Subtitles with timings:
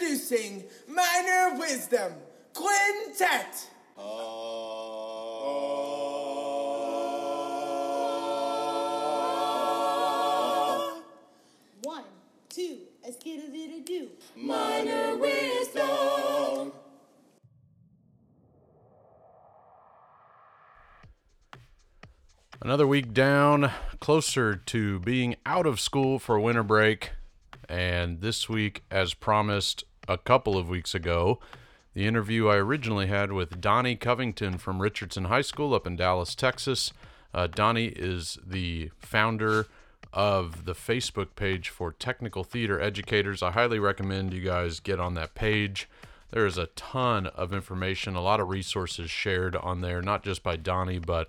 [0.00, 2.14] Introducing Minor Wisdom
[2.54, 3.68] Quintet.
[3.98, 5.02] Oh.
[11.82, 12.04] One,
[12.48, 14.08] two, a skittle diddle do.
[14.36, 16.72] Minor Wisdom.
[22.62, 23.70] Another week down,
[24.00, 27.10] closer to being out of school for winter break.
[27.68, 31.38] And this week, as promised a couple of weeks ago,
[31.94, 36.34] the interview I originally had with Donnie Covington from Richardson High School up in Dallas,
[36.34, 36.92] Texas.
[37.32, 39.66] Uh, Donnie is the founder
[40.12, 43.40] of the Facebook page for technical theater educators.
[43.40, 45.88] I highly recommend you guys get on that page.
[46.32, 50.42] There is a ton of information, a lot of resources shared on there, not just
[50.42, 51.28] by Donnie, but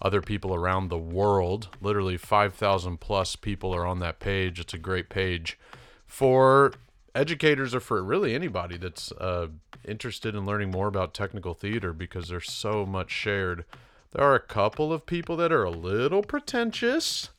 [0.00, 1.68] other people around the world.
[1.80, 4.60] Literally 5,000 plus people are on that page.
[4.60, 5.58] It's a great page
[6.06, 6.72] for
[7.14, 9.48] educators or for really anybody that's uh,
[9.86, 13.64] interested in learning more about technical theater because there's so much shared.
[14.12, 17.30] There are a couple of people that are a little pretentious,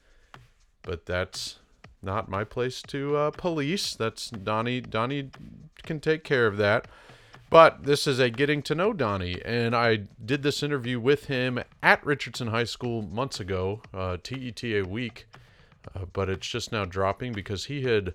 [0.84, 1.60] but that's
[2.02, 3.96] not my place to uh, police.
[3.96, 4.82] That's Donnie.
[4.82, 5.30] Donnie
[5.84, 6.88] can take care of that.
[7.50, 11.60] But this is a getting to know Donnie, and I did this interview with him
[11.84, 15.28] at Richardson High School months ago, uh, TETA week,
[15.94, 18.14] uh, but it's just now dropping because he had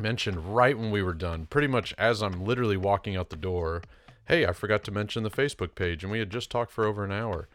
[0.00, 3.82] mentioned right when we were done, pretty much as I'm literally walking out the door,
[4.26, 7.04] hey, I forgot to mention the Facebook page, and we had just talked for over
[7.04, 7.48] an hour.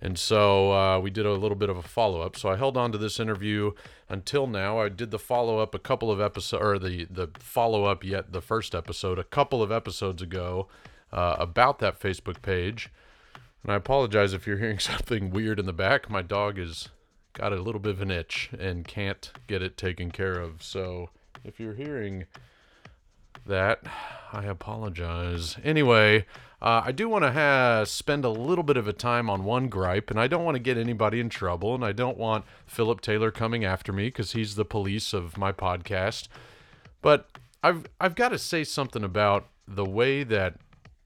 [0.00, 2.36] And so uh, we did a little bit of a follow up.
[2.36, 3.72] So I held on to this interview
[4.08, 4.78] until now.
[4.78, 8.32] I did the follow up a couple of episodes, or the the follow up yet
[8.32, 10.68] the first episode a couple of episodes ago
[11.12, 12.90] uh, about that Facebook page.
[13.62, 16.10] And I apologize if you're hearing something weird in the back.
[16.10, 16.88] My dog has
[17.32, 20.62] got a little bit of an itch and can't get it taken care of.
[20.62, 21.10] So
[21.44, 22.26] if you're hearing
[23.46, 23.80] that,
[24.32, 25.56] I apologize.
[25.64, 26.26] Anyway,
[26.60, 29.68] uh, I do want to ha- spend a little bit of a time on one
[29.68, 33.00] gripe, and I don't want to get anybody in trouble, and I don't want Philip
[33.00, 36.28] Taylor coming after me because he's the police of my podcast.
[37.00, 37.28] But
[37.62, 40.58] I've I've got to say something about the way that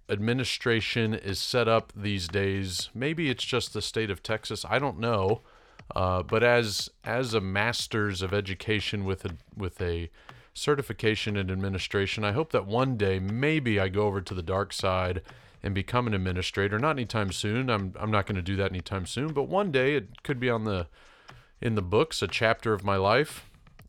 [0.09, 2.91] administration is set up these days.
[2.95, 4.65] Maybe it's just the state of Texas.
[4.69, 5.41] I don't know.
[5.95, 10.11] Uh, but as as a master's of education with a with a
[10.56, 14.72] certification in administration, I hope that one day maybe I go over to the dark
[14.72, 15.22] side
[15.62, 16.78] and become an administrator.
[16.78, 17.69] Not anytime soon.
[17.69, 19.33] I'm I'm not going to do that anytime soon.
[19.33, 20.87] But one day it could be on the
[21.61, 23.49] in the books, a chapter of my life.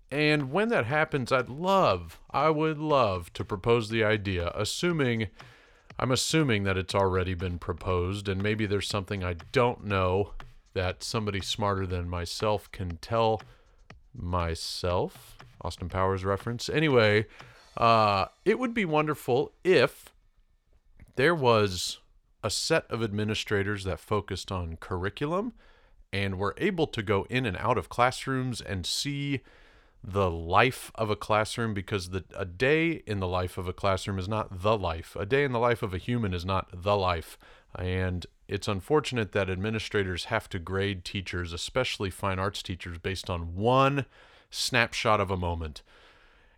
[0.10, 5.28] And when that happens, I'd love, I would love to propose the idea, assuming
[6.00, 10.34] I'm assuming that it's already been proposed, and maybe there's something I don't know
[10.74, 13.42] that somebody smarter than myself can tell
[14.14, 15.37] myself.
[15.68, 16.70] Austin Powers reference.
[16.70, 17.26] Anyway,
[17.76, 20.14] uh, it would be wonderful if
[21.18, 22.00] there was
[22.42, 25.52] a set of administrators that focused on curriculum
[26.14, 29.42] and were able to go in and out of classrooms and see
[30.02, 34.18] the life of a classroom because the a day in the life of a classroom
[34.18, 35.18] is not the life.
[35.20, 37.38] A day in the life of a human is not the life.
[37.78, 43.56] And it's unfortunate that administrators have to grade teachers, especially fine arts teachers, based on
[43.56, 44.06] one
[44.50, 45.82] snapshot of a moment.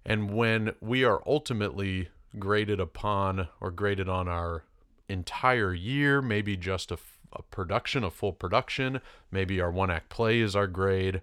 [0.05, 4.63] And when we are ultimately graded upon or graded on our
[5.07, 6.97] entire year, maybe just a,
[7.33, 9.01] a production, a full production,
[9.31, 11.21] maybe our one act play is our grade,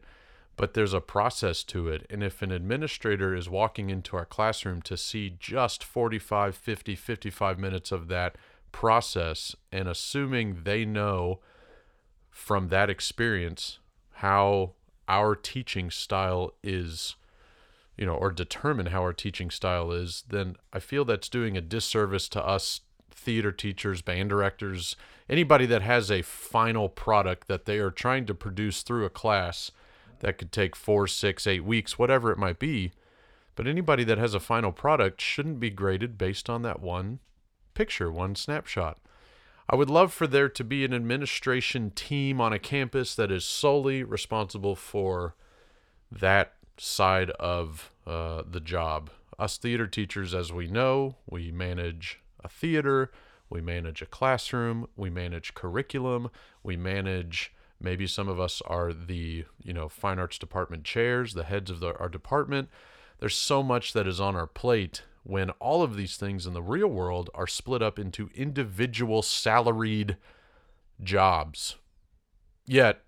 [0.56, 2.06] but there's a process to it.
[2.10, 7.58] And if an administrator is walking into our classroom to see just 45, 50, 55
[7.58, 8.36] minutes of that
[8.72, 11.40] process and assuming they know
[12.30, 13.78] from that experience
[14.16, 14.72] how
[15.08, 17.16] our teaching style is
[17.96, 21.60] you know or determine how our teaching style is then i feel that's doing a
[21.60, 22.80] disservice to us
[23.10, 24.96] theater teachers band directors
[25.28, 29.70] anybody that has a final product that they are trying to produce through a class
[30.20, 32.92] that could take four six eight weeks whatever it might be.
[33.54, 37.20] But anybody that has a final product shouldn't be graded based on that one
[37.74, 38.98] picture one snapshot
[39.68, 43.44] I would love for there to be an administration team on a campus that is
[43.44, 45.34] solely responsible for
[46.10, 49.10] that side of uh, the job.
[49.38, 53.10] Us theater teachers, as we know, we manage a theater,
[53.50, 56.30] we manage a classroom, we manage curriculum,
[56.62, 57.52] we manage.
[57.80, 61.80] Maybe some of us are the you know fine arts department chairs, the heads of
[61.80, 62.68] the, our department.
[63.18, 66.62] There's so much that is on our plate when all of these things in the
[66.62, 70.16] real world are split up into individual salaried
[71.02, 71.74] jobs.
[72.64, 73.02] Yet,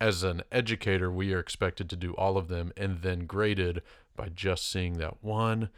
[0.00, 3.80] as an educator, we are expected to do all of them and then graded
[4.16, 5.68] by just seeing that one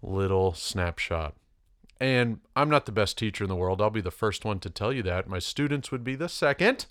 [0.00, 1.34] little snapshot.
[2.00, 3.82] And I'm not the best teacher in the world.
[3.82, 5.28] I'll be the first one to tell you that.
[5.28, 6.86] My students would be the second.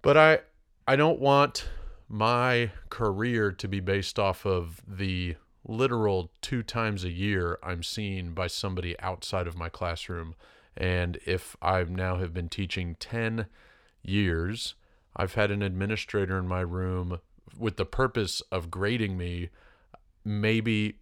[0.00, 0.40] But I
[0.86, 1.68] I don't want
[2.08, 5.36] my career to be based off of the
[5.68, 10.34] literal two times a year I'm seen by somebody outside of my classroom.
[10.76, 13.46] And if I now have been teaching 10
[14.02, 14.74] years,
[15.14, 17.20] I've had an administrator in my room
[17.56, 19.50] with the purpose of grading me
[20.24, 20.96] maybe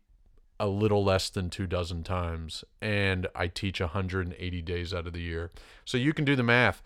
[0.58, 2.64] a little less than two dozen times.
[2.80, 5.50] And I teach 180 days out of the year.
[5.84, 6.82] So you can do the math.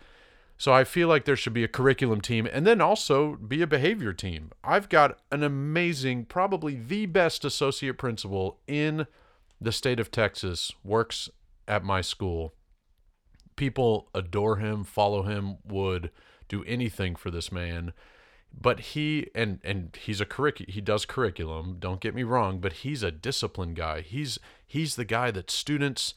[0.61, 3.67] So I feel like there should be a curriculum team and then also be a
[3.67, 4.51] behavior team.
[4.63, 9.07] I've got an amazing, probably the best associate principal in
[9.59, 11.31] the state of Texas, works
[11.67, 12.53] at my school.
[13.55, 16.11] People adore him, follow him, would
[16.47, 17.91] do anything for this man.
[18.53, 22.73] But he and and he's a curric he does curriculum, don't get me wrong, but
[22.73, 24.01] he's a discipline guy.
[24.01, 24.37] He's
[24.67, 26.13] he's the guy that students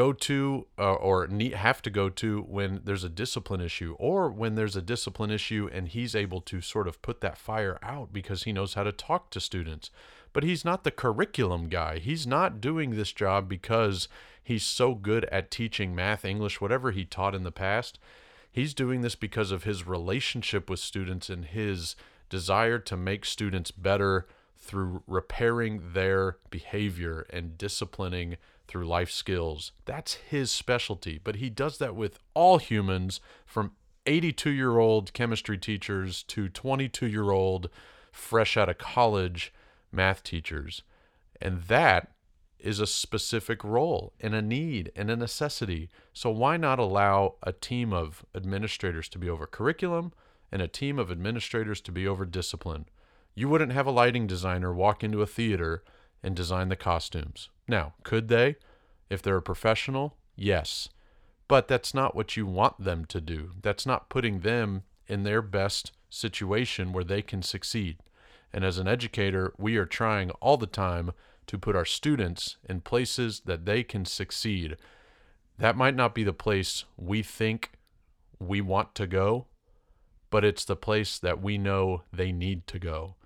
[0.00, 4.30] go to uh, or need, have to go to when there's a discipline issue or
[4.30, 8.10] when there's a discipline issue and he's able to sort of put that fire out
[8.10, 9.90] because he knows how to talk to students.
[10.32, 11.98] But he's not the curriculum guy.
[11.98, 14.08] He's not doing this job because
[14.42, 17.98] he's so good at teaching math english whatever he taught in the past.
[18.50, 21.94] He's doing this because of his relationship with students and his
[22.30, 24.26] desire to make students better
[24.56, 28.38] through repairing their behavior and disciplining
[28.70, 29.72] through life skills.
[29.84, 33.72] That's his specialty, but he does that with all humans from
[34.06, 37.68] 82 year old chemistry teachers to 22 year old
[38.12, 39.52] fresh out of college
[39.90, 40.82] math teachers.
[41.42, 42.12] And that
[42.60, 45.88] is a specific role and a need and a necessity.
[46.12, 50.12] So why not allow a team of administrators to be over curriculum
[50.52, 52.86] and a team of administrators to be over discipline?
[53.34, 55.82] You wouldn't have a lighting designer walk into a theater
[56.22, 57.48] and design the costumes.
[57.66, 58.56] Now, could they?
[59.08, 60.88] If they're a professional, yes.
[61.48, 63.52] But that's not what you want them to do.
[63.60, 67.98] That's not putting them in their best situation where they can succeed.
[68.52, 71.12] And as an educator, we are trying all the time
[71.46, 74.76] to put our students in places that they can succeed.
[75.58, 77.72] That might not be the place we think
[78.38, 79.46] we want to go,
[80.30, 83.16] but it's the place that we know they need to go.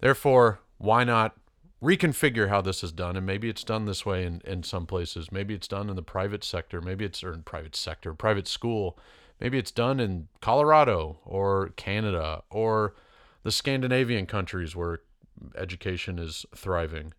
[0.00, 1.36] Therefore, why not
[1.82, 3.16] reconfigure how this is done?
[3.16, 5.32] And maybe it's done this way in, in some places.
[5.32, 6.80] Maybe it's done in the private sector.
[6.80, 8.98] Maybe it's or in private sector, private school.
[9.40, 12.94] Maybe it's done in Colorado or Canada or
[13.42, 15.00] the Scandinavian countries where
[15.56, 17.14] education is thriving.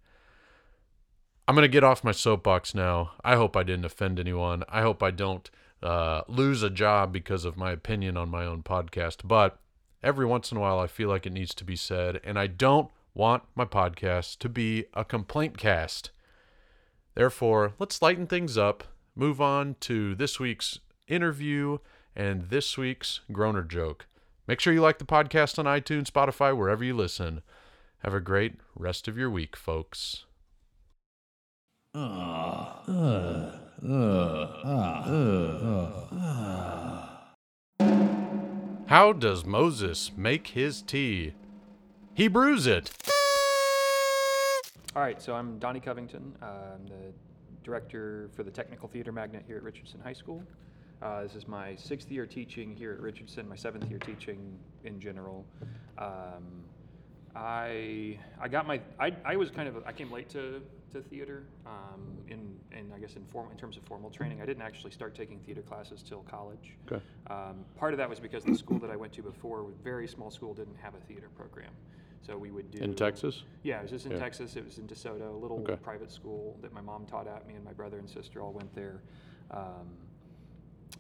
[1.48, 3.13] I'm going to get off my soapbox now.
[3.24, 4.63] I hope I didn't offend anyone.
[4.69, 5.50] I hope I don't
[5.81, 9.28] uh, lose a job because of my opinion on my own podcast.
[9.28, 9.60] But
[10.04, 12.22] every once in a while, I feel like it needs to be said.
[12.24, 16.12] And I don't want my podcast to be a complaint cast.
[17.16, 18.86] Therefore, let's lighten things up,
[19.16, 21.80] move on to this week's interview
[22.16, 24.08] and this week's groaner joke.
[24.48, 27.42] Make sure you like the podcast on iTunes, Spotify, wherever you listen.
[28.00, 30.25] Have a great rest of your week, folks.
[38.88, 41.34] How does Moses make his tea?
[42.13, 42.92] He brews it.
[44.96, 46.36] All right, so I'm Donnie Covington.
[46.42, 47.13] Uh, I'm the
[47.63, 50.44] director for the Technical Theater Magnet here at Richardson High School.
[51.01, 55.00] Uh, this is my sixth year teaching here at Richardson, my seventh year teaching in
[55.00, 55.46] general.
[55.98, 56.63] Um,
[57.34, 61.44] I I got my I, I was kind of I came late to, to theater
[61.65, 64.41] um, in in I guess in form in terms of formal training.
[64.41, 66.75] I didn't actually start taking theater classes till college.
[66.91, 67.01] Okay.
[67.27, 70.08] Um, part of that was because the school that I went to before, a very
[70.10, 71.72] small school, didn't have a theater program.
[72.25, 73.44] So we would do In Texas?
[73.63, 74.20] Yeah, it was just in Yeah.
[74.20, 74.56] Texas.
[74.56, 75.75] It was in DeSoto, a little Okay.
[75.78, 77.48] private school that my mom taught at.
[77.48, 79.01] Me and my brother and sister all went there.
[79.50, 79.98] Um,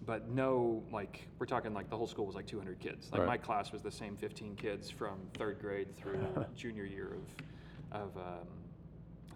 [0.05, 3.11] but no, like we're talking like the whole school was like 200 kids.
[3.11, 3.27] Like Right.
[3.27, 6.19] my class was the same 15 kids from third grade through
[6.55, 8.47] junior year of of um,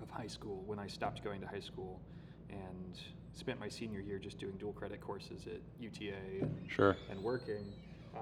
[0.01, 1.99] of high school when I stopped going to high school,
[2.49, 2.99] and
[3.33, 6.95] spent my senior year just doing dual credit courses at UTA and Sure.
[7.09, 7.65] and working.
[8.15, 8.19] Uh,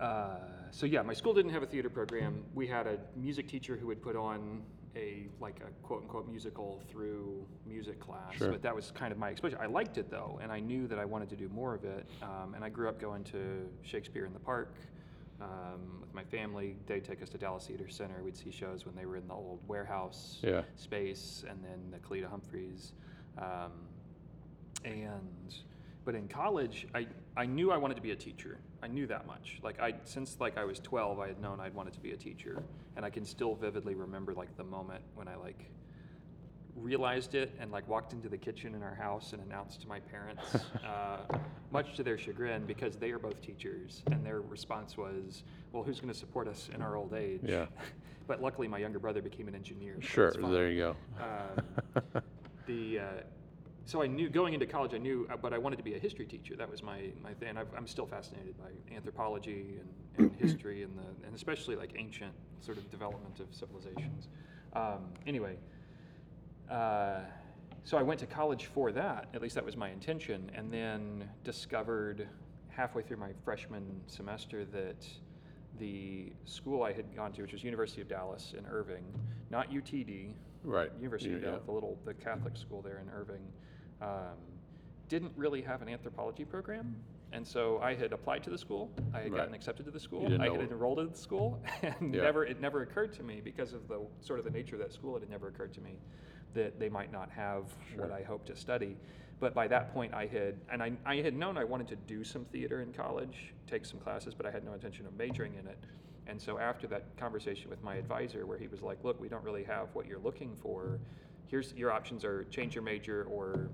[0.00, 0.38] uh,
[0.70, 2.44] so yeah, my school didn't have a theater program.
[2.54, 4.62] We had a music teacher who would put on
[4.94, 8.34] a like a quote unquote musical through music class.
[8.36, 8.50] Sure.
[8.50, 9.58] But that was kind of my exposure.
[9.60, 12.06] I liked it though, and I knew that I wanted to do more of it.
[12.22, 14.74] Um, and I grew up going to Shakespeare in the Park.
[15.38, 18.22] Um, with my family, they'd take us to Dallas Theater Center.
[18.22, 20.62] We'd see shows when they were in the old warehouse Yeah.
[20.76, 22.92] space, and then the Kalita Humphreys.
[23.36, 23.72] Um,
[24.84, 25.54] and
[26.04, 29.26] but in college I, I knew i wanted to be a teacher i knew that
[29.26, 32.12] much like i since like i was 12 i had known i'd wanted to be
[32.12, 32.62] a teacher
[32.94, 35.70] and i can still vividly remember like the moment when i like
[36.76, 39.98] realized it and like walked into the kitchen in our house and announced to my
[39.98, 40.42] parents,
[40.84, 41.38] uh,
[41.70, 46.00] much to their chagrin, because they are both teachers, and their response was, "Well, who's
[46.00, 47.66] going to support us in our old age?" Yeah.
[48.26, 49.96] but luckily, my younger brother became an engineer.
[50.00, 50.96] so Sure, there you go.
[51.18, 52.22] Um,
[52.66, 53.04] the uh,
[53.86, 55.98] so I knew going into college, I knew, uh, but I wanted to be a
[55.98, 56.56] history teacher.
[56.56, 57.50] That was my my thing.
[57.50, 59.78] And I've, I'm still fascinated by anthropology
[60.18, 64.26] and, and history, and the and especially like ancient sort of development of civilizations.
[64.74, 65.56] Um, anyway,
[66.68, 67.20] uh,
[67.84, 69.28] so I went to college for that.
[69.32, 72.28] At least that was my intention, and then discovered
[72.68, 75.06] halfway through my freshman semester that
[75.78, 79.04] the school I had gone to, which was University of Dallas in Irving,
[79.50, 80.32] not UTD,
[80.64, 80.90] Right.
[80.98, 81.50] University of Yeah.
[81.50, 83.42] Dallas, the little the Catholic school there in Irving,
[84.00, 84.36] um,
[85.08, 86.96] didn't really have an anthropology program.
[87.32, 88.90] And so I had applied to the school.
[89.12, 89.38] I had Right.
[89.40, 90.26] gotten accepted to the school.
[90.40, 92.22] I had enrolled in the school, and Yeah.
[92.22, 94.92] never it never occurred to me because of the sort of the nature of that
[94.92, 95.16] school.
[95.16, 95.98] It had never occurred to me
[96.54, 97.64] that they might not have
[97.96, 98.96] what I hoped to study.
[99.38, 102.24] But by that point, I had and I, I had known I wanted to do
[102.24, 105.66] some theater in college, take some classes, but I had no intention of majoring in
[105.66, 105.78] it.
[106.28, 109.44] And so after that conversation with my advisor, where he was like, "Look, we don't
[109.44, 110.98] really have what you're looking for.
[111.48, 113.68] Here's your options: are change your major or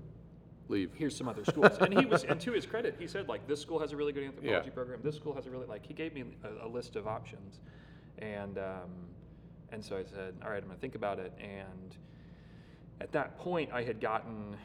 [0.73, 0.91] Leave.
[0.95, 1.77] here's some other schools.
[1.79, 4.11] and he was, and to his credit, he said like this school has a really
[4.13, 4.73] good anthropology Yeah.
[4.73, 4.99] program.
[5.03, 7.59] This school has a really like he gave me a, a list of options,
[8.19, 8.89] and um,
[9.71, 11.33] and so I said, all right, I'm gonna think about it.
[11.39, 11.95] And
[13.01, 14.55] at that point, I had gotten.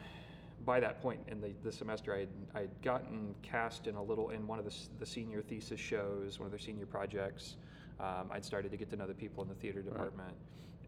[0.65, 4.03] By that point in the, the semester, I had, I had gotten cast in a
[4.03, 7.55] little in one of the, the senior thesis shows, one of their senior projects.
[7.99, 10.33] Um, I'd started to get to know the people in the theater department,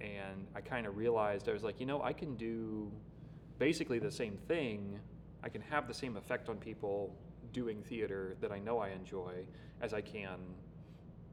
[0.02, 2.92] and I kind of realized I was like, you know, I can do
[3.60, 5.00] basically the same thing.
[5.44, 7.16] I can have the same effect on people
[7.54, 9.46] doing theater that I know I enjoy
[9.82, 10.40] as I can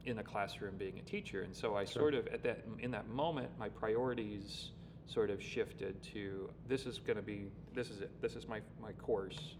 [0.05, 1.41] in a classroom being a teacher.
[1.41, 4.71] And so I sort of at that in that moment my priorities
[5.05, 8.61] sort of shifted to this is going to be this is it this is my
[8.81, 9.55] my course.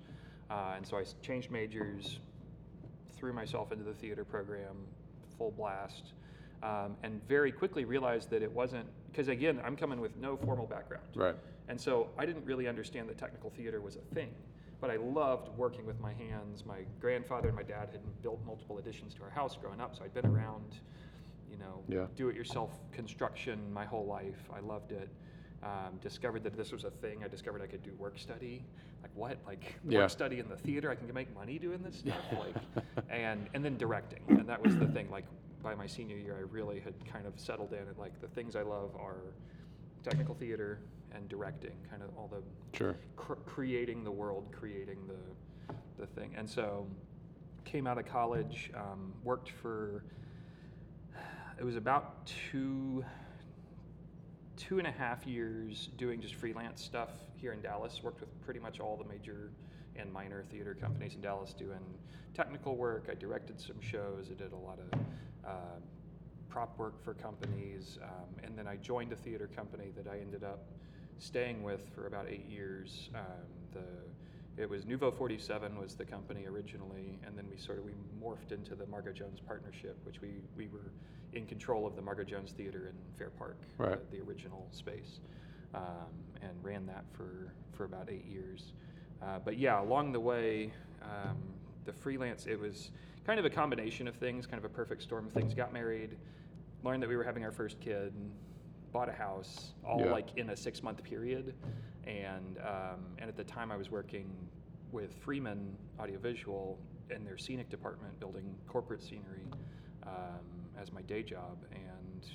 [0.49, 2.19] Uh, and so I changed majors,
[3.15, 4.75] threw myself into the theater program,
[5.37, 6.13] full blast,
[6.63, 10.65] um, and very quickly realized that it wasn't because again I'm coming with no formal
[10.65, 11.05] background.
[11.15, 11.35] Right.
[11.67, 14.29] And so I didn't really understand that technical theater was a thing.
[14.81, 16.65] But I loved working with my hands.
[16.65, 20.03] My grandfather and my dad had built multiple additions to our house growing up, so
[20.05, 20.77] I'd been around,
[21.51, 22.07] you know, Yeah.
[22.15, 24.49] do it yourself construction my whole life.
[24.53, 25.09] I loved it.
[25.61, 27.21] Um, discovered that this was a thing.
[27.25, 28.63] I discovered I could do work study.
[29.01, 29.37] Like what?
[29.45, 29.99] Like Yeah.
[29.99, 30.89] work study in the theater?
[30.89, 32.15] I can make money doing this stuff.
[32.31, 32.55] Like,
[33.09, 34.21] and and then directing.
[34.29, 35.09] And that was the thing.
[35.11, 35.25] Like
[35.61, 37.79] by my senior year, I really had kind of settled in.
[37.79, 39.33] And like the things I love are
[40.03, 40.79] technical theater
[41.13, 41.73] and directing.
[41.89, 42.41] Kind of all the
[42.77, 42.95] Sure.
[43.15, 45.15] cr- creating the world, creating the
[45.97, 46.33] the thing.
[46.35, 46.87] And so
[47.65, 50.03] came out of college, um, worked for
[51.57, 53.03] it was about two
[54.55, 58.01] two and a half years doing just freelance stuff here in Dallas.
[58.03, 59.51] Worked with pretty much all the major
[59.97, 61.79] and minor theater companies in Dallas doing
[62.33, 63.07] technical work.
[63.11, 64.29] I directed some shows.
[64.31, 64.99] I did a lot of
[65.49, 65.79] uh,
[66.49, 70.43] prop work for companies, um, and then I joined a theater company that I ended
[70.43, 70.63] up
[71.19, 73.09] staying with for about eight years.
[73.15, 73.23] Um,
[73.73, 77.93] the it was Nouveau 47 was the company originally, and then we sort of we
[78.21, 80.91] morphed into the Margo Jones partnership, which we we were
[81.33, 83.99] in control of the Margo Jones Theater in Fair Park, Right.
[84.11, 85.19] the, the original space,
[85.75, 85.83] um,
[86.41, 88.73] and ran that for for about eight years.
[89.21, 91.37] Uh, but yeah, along the way, um,
[91.89, 92.91] the freelance it was
[93.25, 95.53] kind of a combination of things, kind of a perfect storm of things.
[95.53, 96.17] Got married,
[96.83, 98.13] learned that we were having our first kid,
[98.91, 100.11] bought a house, all Yeah.
[100.11, 101.55] like in a six month period,
[102.05, 104.29] and um, and at the time I was working
[104.91, 106.77] with Freeman Audiovisual
[107.09, 109.47] in their scenic department, building corporate scenery
[110.03, 110.45] um,
[110.79, 112.27] as my day job, and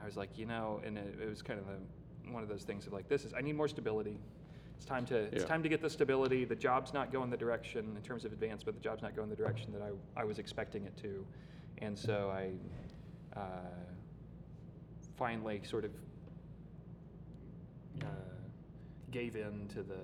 [0.00, 2.62] I was like, you know, and it, it was kind of a, one of those
[2.62, 4.18] things of like, this is I need more stability.
[4.76, 5.48] It's time to it's Yeah.
[5.48, 6.44] time to get the stability.
[6.44, 8.76] The job's not going the direction in terms of advancement.
[8.76, 11.24] The job's not going the direction that I, I was expecting it to,
[11.78, 12.52] and so I
[13.38, 13.40] uh,
[15.16, 15.90] finally sort of
[18.02, 18.06] uh,
[19.10, 20.00] gave in to the,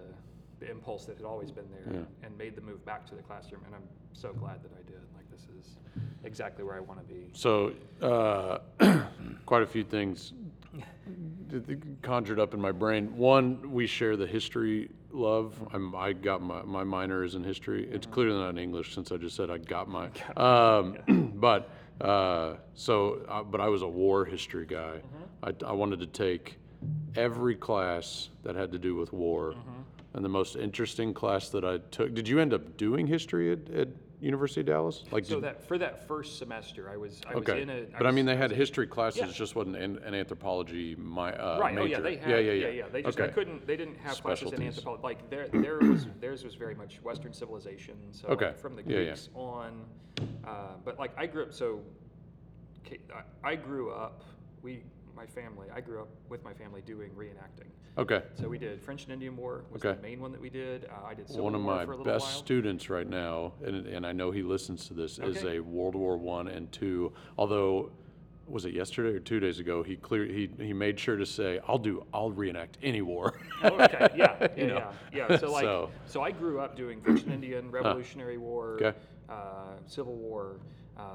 [0.60, 2.26] the impulse that had always been there Yeah.
[2.26, 3.62] and made the move back to the classroom.
[3.66, 5.00] And I'm so glad that I did.
[5.16, 5.76] Like this is
[6.24, 7.30] exactly where I want to be.
[7.32, 8.58] So, uh,
[9.46, 10.32] quite a few things
[12.02, 13.16] conjured up in my brain.
[13.16, 15.54] One, we share the history love.
[15.72, 17.88] I'm, I got my, my minor is in history.
[17.90, 20.08] It's clearly not in English since I just said I got my.
[20.36, 25.00] Um, but uh, so, uh, but I was a war history guy.
[25.42, 26.58] I, I wanted to take
[27.16, 29.54] every class that had to do with war.
[30.12, 32.14] And the most interesting class that I took.
[32.14, 33.88] Did you end up doing history at, at
[34.20, 35.04] University of Dallas?
[35.10, 37.54] Like, So did- that for that first semester, I was I okay.
[37.54, 37.86] was in a.
[37.96, 39.26] but I mean, they had history classes, Yeah.
[39.32, 41.74] just wasn't an, an anthropology my uh, Right.
[41.74, 41.82] major.
[41.82, 42.30] Oh yeah, they had.
[42.30, 42.88] yeah, yeah, yeah.
[42.92, 43.32] They just I okay.
[43.32, 43.66] couldn't.
[43.66, 44.66] They didn't have classes in Specialties.
[44.78, 45.02] anthropology.
[45.02, 47.96] Like their there was theirs was very much Western civilization.
[48.12, 48.46] So Okay.
[48.48, 49.04] like, from the Yeah, yeah.
[49.06, 49.84] Greeks on,
[50.44, 51.80] uh, but like I grew up so.
[52.84, 54.22] K- I- I grew up.
[54.62, 54.82] We
[55.16, 55.66] my family.
[55.74, 57.68] I grew up with my family doing reenacting.
[57.98, 58.22] Okay.
[58.34, 59.96] So we did French and Indian War was Okay.
[59.96, 60.84] the main one that we did.
[60.86, 62.38] Uh, I did Civil One of War my for a best while.
[62.38, 66.16] students right now, and, and I know he listens to this, is a World War
[66.16, 67.12] One and two.
[67.36, 67.90] Although,
[68.46, 69.82] was it yesterday or two days ago?
[69.82, 73.68] He clear he he made sure to say, "I'll do I'll reenact any war." Oh,
[73.80, 74.08] okay.
[74.16, 74.36] Yeah.
[74.40, 74.48] Yeah.
[74.56, 74.92] You know?
[75.12, 75.26] yeah.
[75.30, 75.36] Yeah.
[75.38, 78.96] So like, So- so, I grew up doing French and Indian, Revolutionary War, Okay.
[79.28, 79.34] uh,
[79.86, 80.56] Civil War.
[80.96, 81.06] Um,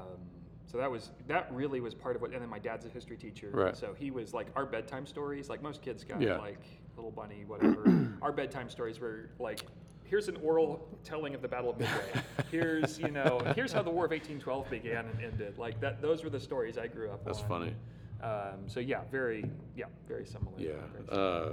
[0.66, 2.32] so that was that really was part of what.
[2.32, 3.76] And then my dad's a history teacher, Right.
[3.76, 5.48] so he was like our bedtime stories.
[5.48, 6.38] Like most kids got Yeah.
[6.38, 6.60] like
[6.96, 8.08] Little Bunny, whatever.
[8.22, 9.60] our bedtime stories were like.
[10.08, 12.22] Here's an oral telling of the Battle of Midway.
[12.52, 15.58] Here's, you know, here's how the War of 1812 began and ended.
[15.58, 17.34] Like that, those were the stories I grew up with.
[17.34, 17.48] That's on.
[17.48, 17.74] funny.
[18.22, 20.52] Um, so yeah, very, yeah, very similar.
[20.58, 20.74] Yeah.
[21.08, 21.50] Very Uh,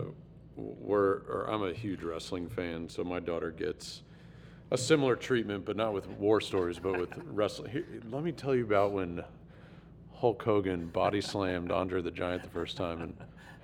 [0.56, 4.04] we're, or I'm a huge wrestling fan, so my daughter gets
[4.74, 7.72] a similar treatment, but not with war stories, but with wrestling.
[7.72, 9.24] Here, let me tell you about when
[10.16, 13.16] Hulk Hogan body slammed Andre the Giant the first time and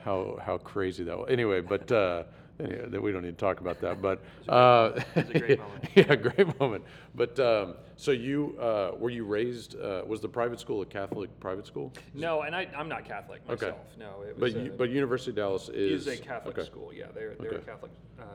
[0.05, 1.27] how, how crazy that was.
[1.31, 2.23] Anyway, but uh,
[2.59, 4.03] anyway, that we don't need to talk about that.
[4.03, 5.85] But uh, It was a great moment.
[5.95, 6.83] yeah, great moment.
[7.15, 9.79] But um, so you uh, were you raised?
[9.79, 11.91] Uh, was the private school a Catholic private school?
[12.13, 13.65] No, and I, I'm not Catholic Okay.
[13.65, 13.97] myself.
[13.97, 16.67] No, it was But you, but University of Dallas is is a Catholic okay.
[16.67, 16.93] school.
[16.93, 18.25] Yeah, they're they're a Catholic, uh,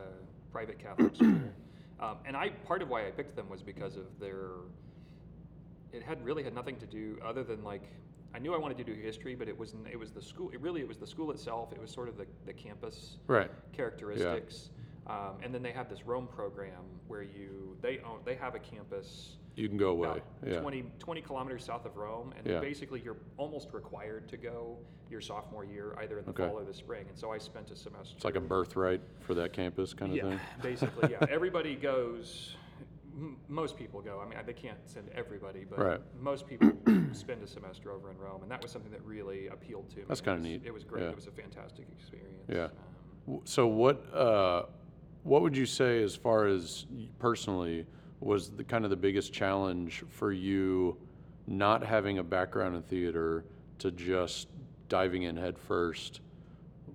[0.51, 1.39] private Catholic school.
[2.01, 4.49] Um, and I part of why I picked them was because of their.
[5.93, 7.83] It had really had nothing to do other than like
[8.35, 9.87] I knew I wanted to do history, but it wasn't.
[9.87, 10.51] it was the school.
[10.53, 11.73] It really it was the school itself.
[11.73, 13.51] It was sort of the, the campus Right.
[13.73, 14.71] characteristics.
[15.07, 18.59] Um, and then they have this Rome program where you they own they have a
[18.59, 20.21] campus You can go away.
[20.45, 20.61] Yeah.
[20.61, 22.61] 20, 20 kilometers south of Rome, and Yeah.
[22.61, 24.79] basically you're almost required to go
[25.11, 26.49] your sophomore year, either in the Okay.
[26.49, 27.07] fall or the spring.
[27.09, 28.15] And so I spent a semester.
[28.17, 30.41] It's like a birthright for that campus kind of yeah, thing.
[30.63, 31.25] basically, yeah.
[31.31, 32.57] Everybody goes.
[33.17, 34.21] m- Most people go.
[34.21, 36.01] I mean, they can't send everybody, but Right.
[36.21, 36.73] most people
[37.13, 40.05] spend a semester over in Rome, and that was something that really appealed to me.
[40.09, 40.63] That's kinda was- neat.
[40.65, 41.05] It was great.
[41.05, 41.11] Yeah.
[41.11, 42.45] It was a fantastic experience.
[42.49, 42.69] Yeah.
[43.29, 44.65] Um, So what uh,
[45.23, 46.87] what would you say as far as
[47.21, 47.87] personally
[48.25, 50.97] was the kind of the biggest challenge for you
[51.47, 53.45] not having a background in theater
[53.79, 54.49] to just
[54.89, 56.21] diving in head first?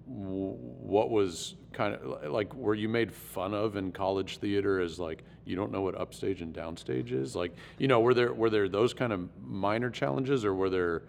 [0.05, 5.23] What was kind of like were you made fun of in college theater as like
[5.45, 7.35] you don't know what upstage and downstage is?
[7.35, 11.03] Like, you know, were there were there those kind of minor challenges or were there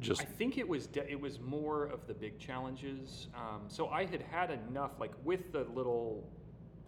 [0.00, 3.28] just I think it was de- it was more of the big challenges.
[3.34, 6.28] Um, so I had had enough, like with the little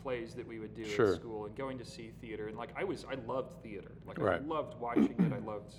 [0.03, 1.15] plays that we would do Sure.
[1.15, 3.93] at school and going to see theater, and like I was, I loved theater.
[4.07, 5.33] Like I loved watching it.
[5.33, 5.75] I loved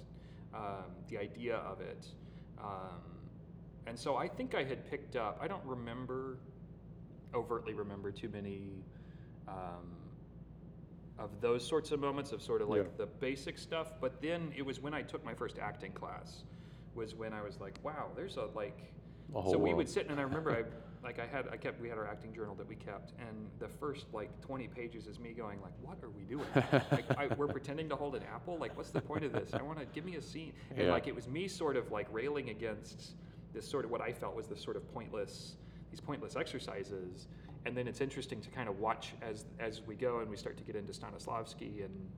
[0.53, 2.07] um, the idea of it,
[2.61, 3.01] um,
[3.87, 5.39] and so I think I had picked up.
[5.41, 6.37] I don't remember
[7.33, 8.83] overtly remember too many.
[9.47, 9.95] Um,
[11.17, 12.87] of those sorts of moments of sort of like Yeah.
[12.95, 16.43] the basic stuff, but then it was when I took my first acting class,
[16.95, 18.93] was when I was like, wow, there's a like.
[19.33, 19.75] So we world.
[19.77, 20.63] would sit and I remember I
[21.03, 23.67] like I had I kept we had our acting journal that we kept and the
[23.67, 26.45] first like 20 pages is me going like what are we doing
[26.91, 28.57] like I, we're pretending to hold an apple?
[28.57, 29.53] Like what's the point of this?
[29.53, 30.53] I want to give me a scene.
[30.71, 30.91] And Yeah.
[30.91, 33.11] like it was me sort of like railing against
[33.53, 35.55] this sort of what I felt was this sort of pointless
[35.89, 37.27] these pointless exercises.
[37.65, 40.57] And then it's interesting to kind of watch as as we go and we start
[40.57, 42.09] to get into Stanislavski and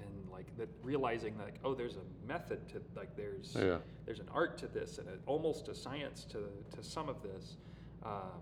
[0.00, 3.78] and like that realizing that like oh there's a method to like there's Yeah.
[4.04, 6.38] there's an art to this and a, almost a science to
[6.76, 7.56] to some of this
[8.04, 8.40] um,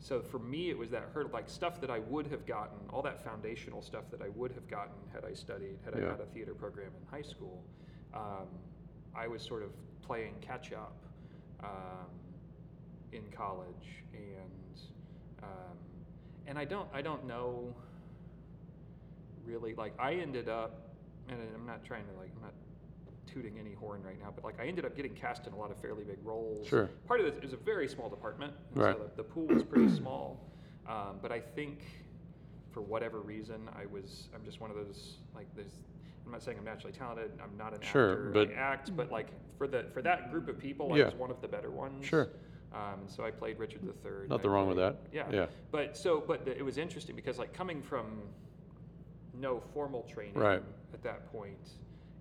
[0.00, 3.02] so for me it was that hurdle like stuff that I would have gotten all
[3.02, 6.26] that foundational stuff that I would have gotten had I studied had I had a
[6.26, 7.64] theater program in high school
[8.14, 8.46] um,
[9.14, 9.70] I was sort of
[10.02, 10.96] playing catch up
[11.62, 12.08] um,
[13.12, 14.04] in college.
[14.12, 14.80] And
[15.42, 15.76] um,
[16.46, 17.74] and I don't I don't know
[19.44, 20.90] really like I ended up
[21.28, 22.54] and I'm not trying to like I'm not
[23.32, 25.70] tooting any horn right now but like I ended up getting cast in a lot
[25.70, 26.88] of fairly big roles Sure.
[27.06, 28.96] part of it is a very small department Right.
[28.96, 30.40] so the, the pool was pretty small
[30.88, 31.80] um, but I think
[32.70, 35.72] for whatever reason I was I'm just one of those like there's
[36.24, 39.10] I'm not saying I'm naturally talented I'm not an Sure, actor but- I act but
[39.12, 41.04] like for the for that group of people Yeah.
[41.04, 42.28] I was one of the better ones Sure.
[42.72, 43.92] um, and so I played Richard III.
[44.20, 44.96] and Nothing wrong with that.
[45.12, 45.24] Yeah.
[45.32, 45.46] Yeah.
[45.70, 48.22] But so, but the, it was interesting because like coming from
[49.34, 50.62] no formal training Right.
[50.94, 51.56] at that point,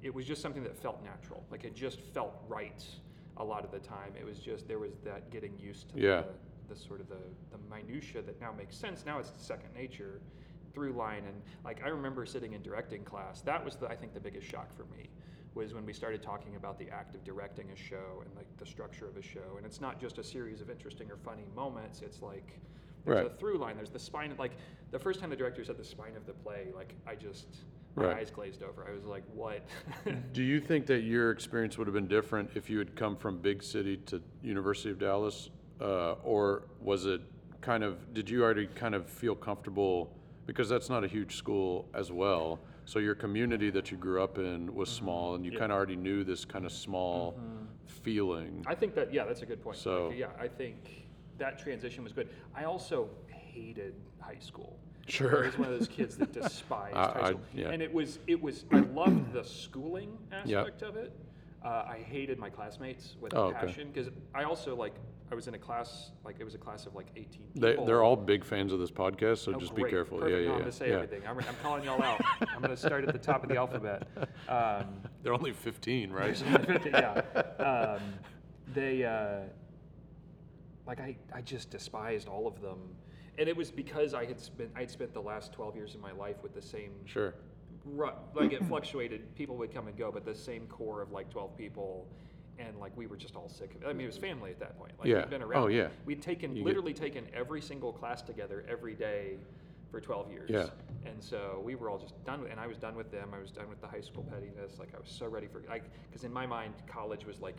[0.04, 1.44] it was just something that felt natural.
[1.52, 2.86] Like it just felt right
[3.38, 4.14] a lot of the time.
[4.20, 6.22] It was just there was that getting used to Yeah.
[6.68, 7.18] the, the sort of the
[7.52, 9.06] the minutia that now makes sense.
[9.06, 10.20] Now it's second nature.
[10.74, 13.42] through line and like I remember sitting in directing class.
[13.42, 15.10] That was the I think the biggest shock for me
[15.56, 18.66] was when we started talking about the act of directing a show and like the
[18.66, 19.56] structure of a show.
[19.58, 22.02] And it's not just a series of interesting or funny moments.
[22.04, 22.60] It's like
[23.06, 23.26] there's Right.
[23.26, 23.76] a through line.
[23.76, 24.36] There's the spine.
[24.38, 24.52] Like
[24.92, 27.48] the first time the director said the spine of the play, like I just
[27.98, 28.18] my Right.
[28.18, 28.86] eyes glazed over.
[28.88, 29.66] I was like, what?
[30.34, 33.40] Do you think that your experience would have been different if you had come from
[33.40, 35.50] big city to University of Dallas,
[35.82, 37.22] uh, or was it
[37.62, 38.14] kind of?
[38.14, 40.14] Did you already kind of feel comfortable
[40.46, 42.60] because that's not a huge school as well?
[42.86, 45.60] So your community that you grew up in was small, and you Yeah.
[45.60, 47.38] kind of already knew this kind of small
[47.88, 48.64] feeling.
[48.68, 49.78] I think that yeah, that's a good point.
[49.78, 51.08] So- Like, yeah, I think
[51.40, 52.30] that transition was good.
[52.56, 54.78] I also hated high school.
[55.08, 55.43] Sure.
[55.43, 57.70] I was one of those kids that despised I- high I- school, yeah.
[57.70, 61.12] and it was it was I loved the schooling aspect of it.
[61.65, 63.65] Uh, I hated my classmates with Oh, a okay.
[63.67, 64.93] passion because I also like
[65.32, 67.48] I was in a class like it was a class of like eighteen.
[67.56, 67.86] They, people.
[67.86, 69.86] they're all big fans of this podcast, so Oh, just great.
[69.86, 70.20] be careful.
[70.20, 70.38] Perfect.
[70.38, 70.63] Yeah, yeah, No, I'm yeah.
[70.65, 70.96] gonna say yeah.
[70.96, 71.22] everything.
[71.28, 72.22] I'm, I'm calling y'all out.
[72.54, 74.08] I'm gonna start at the top of the alphabet.
[74.50, 74.86] Um,
[75.24, 76.41] They're only 15, right?
[76.86, 77.22] yeah.
[77.60, 78.02] Um,
[78.74, 79.39] they, uh,
[80.86, 82.78] like, I, I just despised all of them.
[83.38, 86.12] And it was because I had spent, I'd spent the last 12 years of my
[86.12, 87.36] life with the same, sure.
[88.34, 89.36] like, it fluctuated.
[89.36, 92.08] People would come and go, but the same core of like 12 people.
[92.60, 93.88] And like, we were just all sick of it.
[93.88, 94.93] I mean, it was family at that point.
[94.97, 95.17] Like, Yeah.
[95.17, 95.63] we'd been oh, around.
[95.63, 95.89] Oh, yeah.
[96.06, 99.38] We'd taken, You get- literally taken every single class together every day
[99.91, 100.50] for 12 years.
[100.50, 100.65] Yeah.
[101.06, 103.30] And so we were all just done with, and I was done with them.
[103.34, 104.80] I was done with the high school pettiness.
[104.80, 107.58] Like I was so ready for, like, because in my mind, college was like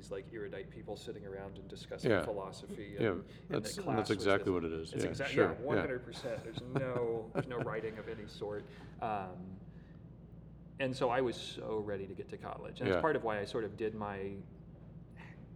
[0.00, 2.22] these like erudite people sitting around and discussing Yeah.
[2.24, 2.94] philosophy.
[2.96, 4.92] And, Yeah, and that's- the that's class was exactly this- what it is.
[4.92, 6.42] It's Yeah, exactly sure, yeah, hundred percent.
[6.44, 8.64] There's no there's no writing of any sort.
[9.02, 9.36] Um,
[10.78, 12.94] and so I was so ready to get to college, and Yeah.
[12.94, 14.32] that's part of why I sort of did my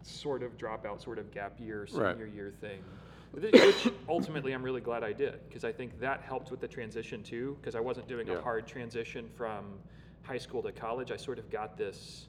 [0.02, 2.12] sort of dropout, sort of gap year, Right.
[2.14, 2.82] senior year thing.
[3.32, 7.22] Which ultimately I'm really glad I did because I think that helped with the transition
[7.22, 7.56] too.
[7.60, 8.34] Because I wasn't doing Yeah.
[8.34, 9.80] a hard transition from
[10.22, 11.10] high school to college.
[11.10, 12.28] I sort of got this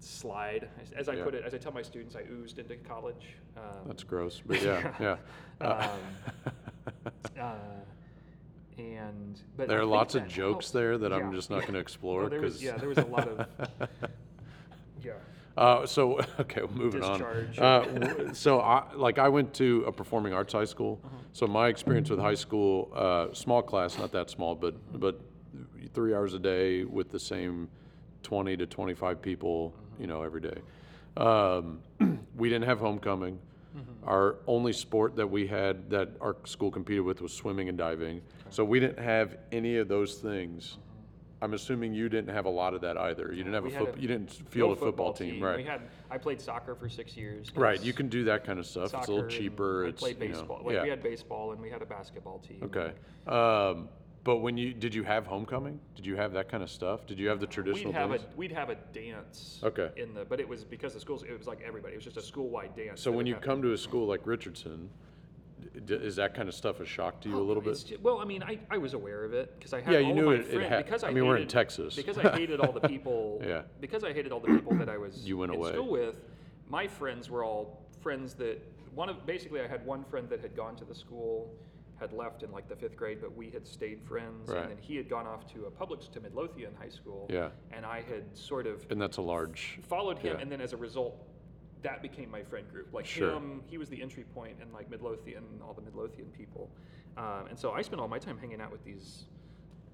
[0.00, 1.24] slide, as, as I Yeah.
[1.24, 3.36] put it, as I tell my students, I oozed into college.
[3.56, 5.16] Um, That's gross, but yeah, yeah.
[5.60, 5.88] Uh,
[7.40, 7.54] uh,
[8.78, 10.72] and but there I are lots of jokes helped.
[10.72, 13.26] there that I'm just not going to explore No, because yeah, there was a lot
[13.28, 13.46] of
[15.02, 15.12] yeah.
[15.56, 17.58] Uh, so okay, moving Discharge.
[17.58, 17.64] on.
[18.04, 21.00] Uh, so I like I went to a performing arts high school.
[21.04, 21.16] Uh-huh.
[21.32, 24.98] So my experience with high school, uh, small class, not that small, but Mm-hmm.
[24.98, 25.20] but
[25.94, 27.68] three hours a day with the same
[28.22, 29.74] twenty to twenty five people.
[29.98, 30.58] You know, every day.
[31.16, 31.80] Um,
[32.36, 33.38] we didn't have homecoming.
[33.76, 34.08] Mm-hmm.
[34.08, 38.22] Our only sport that we had that our school competed with was swimming and diving.
[38.50, 40.78] So we didn't have any of those things.
[41.40, 43.30] I'm assuming you didn't have a lot of that either.
[43.30, 43.68] You didn't have Mm-hmm.
[43.68, 45.56] We a had foot, a you didn't field no a football team, right?
[45.56, 47.52] We had I played soccer for six years.
[47.54, 48.94] Right, you can do that kind of stuff.
[48.94, 49.84] It's a little cheaper.
[49.84, 50.62] I it's played you know, baseball.
[50.64, 50.82] Like yeah.
[50.82, 52.62] we had baseball and we had a basketball team.
[52.64, 52.92] okay.
[53.26, 53.88] Um,
[54.24, 55.80] but when you did you have homecoming?
[55.94, 57.06] Did you have that kind of stuff?
[57.06, 58.22] Did you have the traditional We'd have things?
[58.22, 59.60] a we'd have a dance.
[59.62, 59.90] Okay.
[59.96, 61.94] In the but it was because the schools it was like everybody.
[61.94, 63.00] It was just a school wide dance.
[63.00, 64.90] so when you come to a school like Richardson,
[65.86, 67.82] d- is that kind of stuff a shock to you a oh, little bit?
[67.86, 70.04] ju- well, I mean, I, I was aware of it because I had Yeah, all
[70.04, 71.50] you of knew my it- it friends had- because I, I mean, we're in hated-
[71.50, 71.96] Texas.
[71.96, 73.40] because I hated all the people.
[73.44, 73.62] Yeah.
[73.80, 75.72] Because I hated all the people that I was You went in away.
[75.72, 76.16] school with.
[76.68, 78.60] My friends were all friends that
[78.94, 81.50] one of basically I had one friend that had gone to the school,
[81.98, 84.62] had left in like the fifth grade, but we had stayed friends, Right.
[84.62, 87.26] and then he had gone off to a public to Midlothian High School.
[87.28, 87.50] Yeah.
[87.72, 89.78] And I had sort of And that's a large.
[89.82, 90.42] followed him, Yeah.
[90.42, 91.16] and then as a result,
[91.82, 92.92] that became my friend group.
[92.92, 93.32] Like Sure.
[93.32, 96.70] him, he was the entry point, and like Midlothian, all the Midlothian people.
[97.16, 99.26] Um, and so I spent all my time hanging out with these,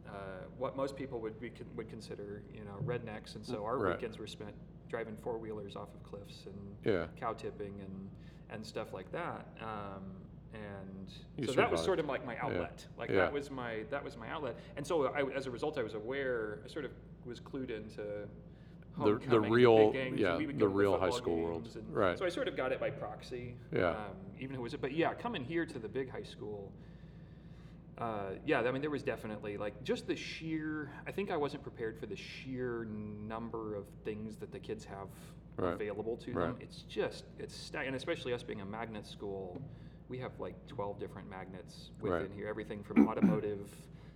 [0.07, 3.35] uh, what most people would be would consider, you know, rednecks.
[3.37, 3.95] And so our Right.
[3.95, 4.55] weekends were spent
[4.89, 7.07] driving four wheelers off of cliffs and Yeah.
[7.17, 8.11] cow tipping and
[8.51, 9.49] and stuff like that.
[9.61, 10.15] Um,
[10.55, 12.87] and You so that was sort of like my outlet.
[12.97, 13.17] Like Yeah.
[13.17, 14.57] that was my that was my outlet.
[14.77, 16.61] And so I, as a result, I was aware.
[16.65, 16.93] I sort of
[17.25, 18.29] was clued into
[18.99, 21.69] The- the real- yeah, the real high school world.
[21.75, 22.19] and- Right.
[22.19, 23.57] So I sort of got it by proxy.
[23.73, 23.91] Yeah.
[23.91, 26.71] Um, even if it was, but yeah, coming here to the big high school.
[27.97, 30.91] Uh, yeah, I mean, there was definitely like just the sheer.
[31.07, 35.09] I think I wasn't prepared for the sheer number of things that the kids have
[35.57, 35.75] Right.
[35.75, 36.47] available to Right.
[36.47, 36.57] them.
[36.61, 39.63] It's just it's and especially us being a magnet school,
[40.09, 42.31] we have like twelve different magnets within Right.
[42.35, 42.49] here.
[42.49, 43.71] Everything from automotive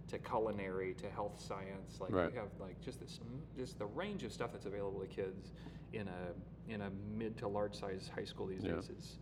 [0.08, 2.00] to culinary to health science.
[2.00, 2.30] Like Right.
[2.30, 3.20] we have like just this
[3.56, 5.52] just the range of stuff that's available to kids
[5.92, 8.72] in a in a mid to large size high school these Yeah.
[8.74, 9.18] days is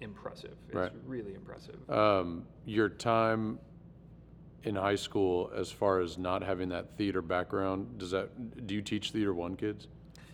[0.00, 0.56] impressive.
[0.68, 0.92] It's Right.
[1.06, 1.88] really impressive.
[1.90, 3.58] Um, your time
[4.64, 8.82] in high school, as far as not having that theater background, does that do you
[8.82, 9.88] teach theater one kids?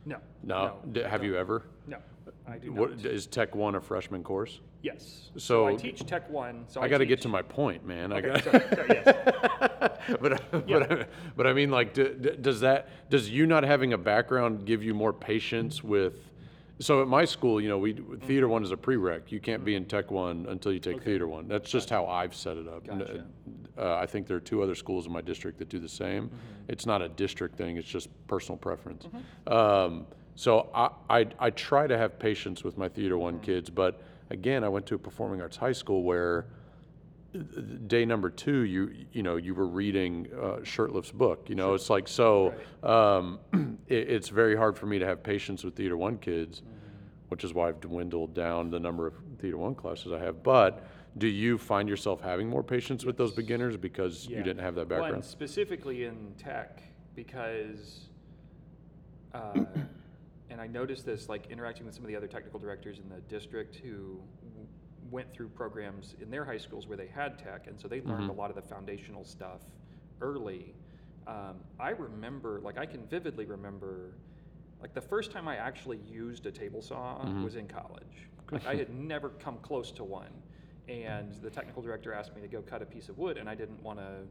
[0.05, 0.17] no.
[0.43, 0.81] No.
[0.91, 1.63] D- I have you ever?
[1.87, 1.99] No.
[2.47, 3.07] I do What not.
[3.07, 4.61] is Tech One a freshman course?
[4.83, 5.31] Yes.
[5.37, 6.65] So- I teach Tech One.
[6.69, 8.13] So I got to get to my point, man.
[8.13, 8.45] I got.
[8.45, 9.99] sorry, sorry, yes.
[10.21, 13.99] but but but I mean, like, d- d- does that does you not having a
[13.99, 16.15] background give you more patience with?
[16.81, 18.17] So at my school, you know, we mm-hmm.
[18.27, 19.31] theater one is a prereq.
[19.31, 19.85] You can't be mm-hmm.
[19.85, 21.47] in tech one until you take theater one.
[21.47, 22.87] That's just how I've set it up.
[22.87, 23.25] Gotcha.
[23.79, 26.25] Uh, I think there are two other schools in my district that do the same.
[26.25, 26.37] Mm-hmm.
[26.69, 27.77] It's not a district thing.
[27.77, 29.07] It's just personal preference.
[29.47, 34.03] Um, so I, I I try to have patience with my theater one kids, but
[34.33, 36.47] again, I went to a performing arts high school where
[37.87, 41.49] day number two, you you know you were reading uh, Shurtleff's book.
[41.49, 42.55] You know, it's like so.
[42.83, 43.39] Um,
[43.87, 46.63] it, it's very hard for me to have patience with theater one kids,
[47.29, 50.43] which is why I've dwindled down the number of theater one classes I have.
[50.43, 50.87] But
[51.19, 54.89] do you find yourself having more patience with those beginners because you didn't have that
[54.89, 55.25] One, background?
[55.25, 56.83] specifically in tech,
[57.15, 58.09] because,
[59.35, 59.65] uh,
[60.53, 63.21] and I noticed this like interacting with some of the other technical directors in the
[63.23, 64.69] district who w-
[65.11, 68.31] went through programs in their high schools where they had tech, and so they learned
[68.31, 69.61] a lot of the foundational stuff
[70.21, 70.75] early.
[71.27, 74.15] Um, I remember, like, I can vividly remember,
[74.81, 78.29] like, the first time I actually used a table saw was in college.
[78.51, 80.33] Like, I had never come close to one.
[80.89, 83.55] And the technical director asked me to go cut a piece of wood, and I
[83.55, 84.27] didn't want to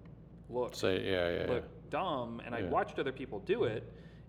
[0.49, 1.59] look Say yeah, yeah, yeah.
[1.89, 3.83] dumb, and I watched other people do it,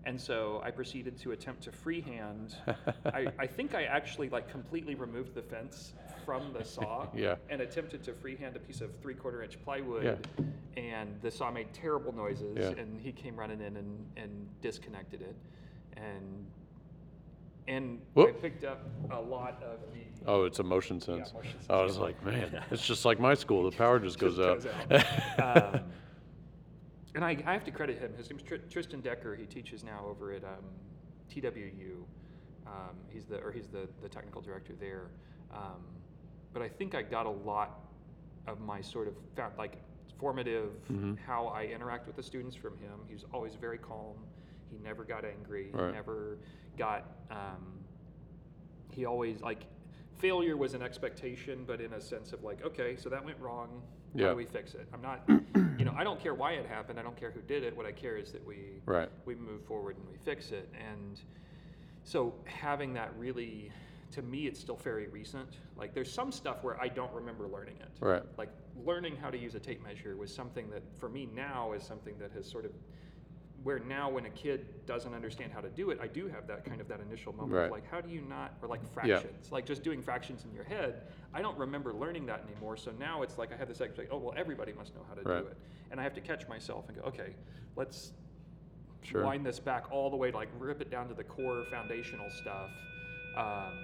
[0.05, 2.55] and so I proceeded to attempt to freehand.
[3.05, 5.93] I, I think I actually like completely removed the fence
[6.25, 7.35] from the saw, Yeah.
[7.49, 10.03] and attempted to freehand a piece of three-quarter inch plywood,
[10.37, 10.45] Yeah.
[10.81, 12.81] and the saw made terrible noises, Yeah.
[12.81, 15.35] and he came running in and, and disconnected it,
[15.97, 16.45] and
[17.65, 20.01] and I picked up a lot of the.
[20.29, 21.33] Oh, it's a motion sense.
[21.33, 23.69] motion I was like, man, it's just like my school.
[23.69, 24.89] The power just goes Just out.
[24.89, 25.03] goes
[25.39, 25.73] out.
[25.75, 25.81] um,
[27.15, 28.13] and I, I have to credit him.
[28.17, 29.35] His name's Tr- Tristan Decker.
[29.35, 30.65] He teaches now over at um,
[31.31, 32.03] TWU.
[32.65, 35.11] Um, he's the or he's the, the technical director there.
[35.53, 35.81] Um,
[36.53, 37.79] but I think I got a lot
[38.47, 39.15] of my sort of
[39.57, 39.77] like
[40.19, 41.15] formative Mm-hmm.
[41.25, 42.99] how I interact with the students from him.
[43.07, 44.15] He's always very calm.
[44.69, 45.69] He never got angry.
[45.73, 45.87] Right.
[45.87, 46.37] He never
[46.77, 47.05] got.
[47.29, 47.79] Um,
[48.91, 49.63] he always like
[50.19, 53.81] failure was an expectation, but in a sense of like, okay, so that went wrong.
[54.15, 54.29] How Yeah.
[54.31, 54.87] do we fix it?
[54.93, 55.23] I'm not,
[55.79, 56.99] you know, I don't care why it happened.
[56.99, 57.75] I don't care who did it.
[57.75, 59.09] What I care is that we Right.
[59.25, 60.71] we move forward and we fix it.
[60.79, 61.19] And
[62.03, 63.71] so having that really,
[64.11, 65.57] to me, it's still very recent.
[65.75, 67.89] Like there's some stuff where I don't remember learning it.
[67.99, 68.23] Right.
[68.37, 68.51] Like
[68.85, 72.17] learning how to use a tape measure was something that for me now is something
[72.19, 72.71] that has sort of
[73.63, 76.65] where now when a kid doesn't understand how to do it, I do have that
[76.65, 77.65] kind of that initial moment Right.
[77.65, 78.89] of like, how do you not, or like Yeah.
[79.19, 81.03] fractions, like just doing fractions in your head.
[81.33, 82.75] I don't remember learning that anymore.
[82.75, 85.23] So now it's like I have this like, oh well, everybody must know how to
[85.23, 85.41] Right.
[85.41, 85.57] do it,
[85.91, 87.35] and I have to catch myself and go, okay,
[87.77, 88.11] let's
[89.01, 89.23] Sure.
[89.23, 92.71] wind this back all the way, like rip it down to the core foundational stuff,
[93.35, 93.77] um,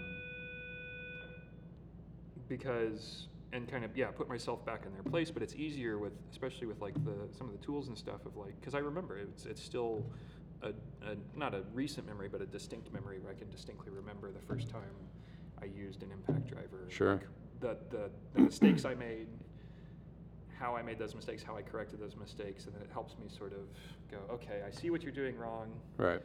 [2.49, 5.31] because and kind of yeah, put myself back in their place.
[5.31, 8.35] But it's easier with, especially with like the some of the tools and stuff of
[8.35, 10.05] like, because I remember it's it's still
[10.61, 14.31] a, a not a recent memory, but a distinct memory where I can distinctly remember
[14.31, 14.95] the first time
[15.61, 16.85] I used an impact driver.
[16.89, 17.13] Sure.
[17.13, 17.27] like,
[17.59, 19.27] the, the the mistakes I made,
[20.57, 23.27] how I made those mistakes, how I corrected those mistakes, and then it helps me
[23.29, 23.59] sort of
[24.11, 25.71] go, okay, I see what you're doing wrong.
[25.97, 26.21] Right.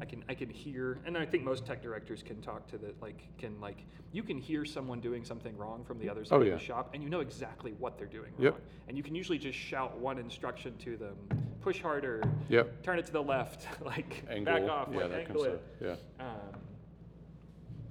[0.00, 2.92] I can I can hear, and I think most tech directors can talk to the
[3.00, 6.42] like can like you can hear someone doing something wrong from the other side Oh,
[6.42, 8.52] of the shop, and you know exactly what they're doing Yep.
[8.52, 11.16] wrong, and you can usually just shout one instruction to them:
[11.60, 12.82] push harder, Yep.
[12.82, 14.44] turn it to the left, like Angle.
[14.44, 15.62] back off, yeah, like angle it.
[15.82, 15.94] Yeah.
[16.20, 16.58] um,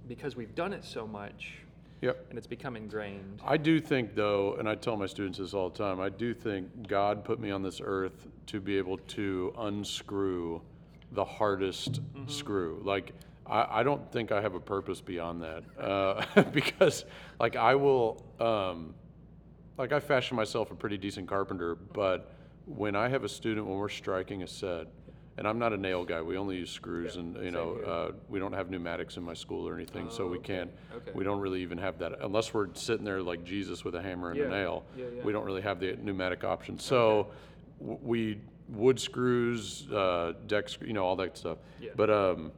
[0.08, 1.56] because we've done it so much,
[2.02, 2.28] Yep.
[2.30, 3.42] and it's become ingrained.
[3.44, 6.34] I do think, though, and I tell my students this all the time, I do
[6.34, 10.62] think God put me on this earth to be able to unscrew
[11.16, 12.82] the hardest screw.
[12.84, 13.14] Like,
[13.48, 15.64] I, I don't think I have a purpose beyond that.
[15.80, 16.24] Uh,
[16.54, 17.06] because,
[17.40, 18.94] like, I will, um,
[19.78, 22.32] like, I fashion myself a pretty decent carpenter, but
[22.66, 24.88] when I have a student, when we're striking a set,
[25.38, 26.22] and I'm not a nail guy.
[26.22, 29.34] We only use screws, Yeah, and you know, uh, we don't have pneumatics in my
[29.34, 30.72] school or anything, so Oh, we okay, can't.
[30.96, 31.12] okay.
[31.14, 34.30] We don't really even have that unless we're sitting there like Jesus with a hammer
[34.32, 34.86] and Yeah, a nail.
[34.98, 35.06] yeah.
[35.26, 36.80] We don't really have the pneumatic option.
[36.80, 37.28] So
[37.82, 41.58] w- we wood screws, uh, deck, screw, you know, all that stuff.
[41.80, 41.92] Yeah.
[41.96, 42.52] But um,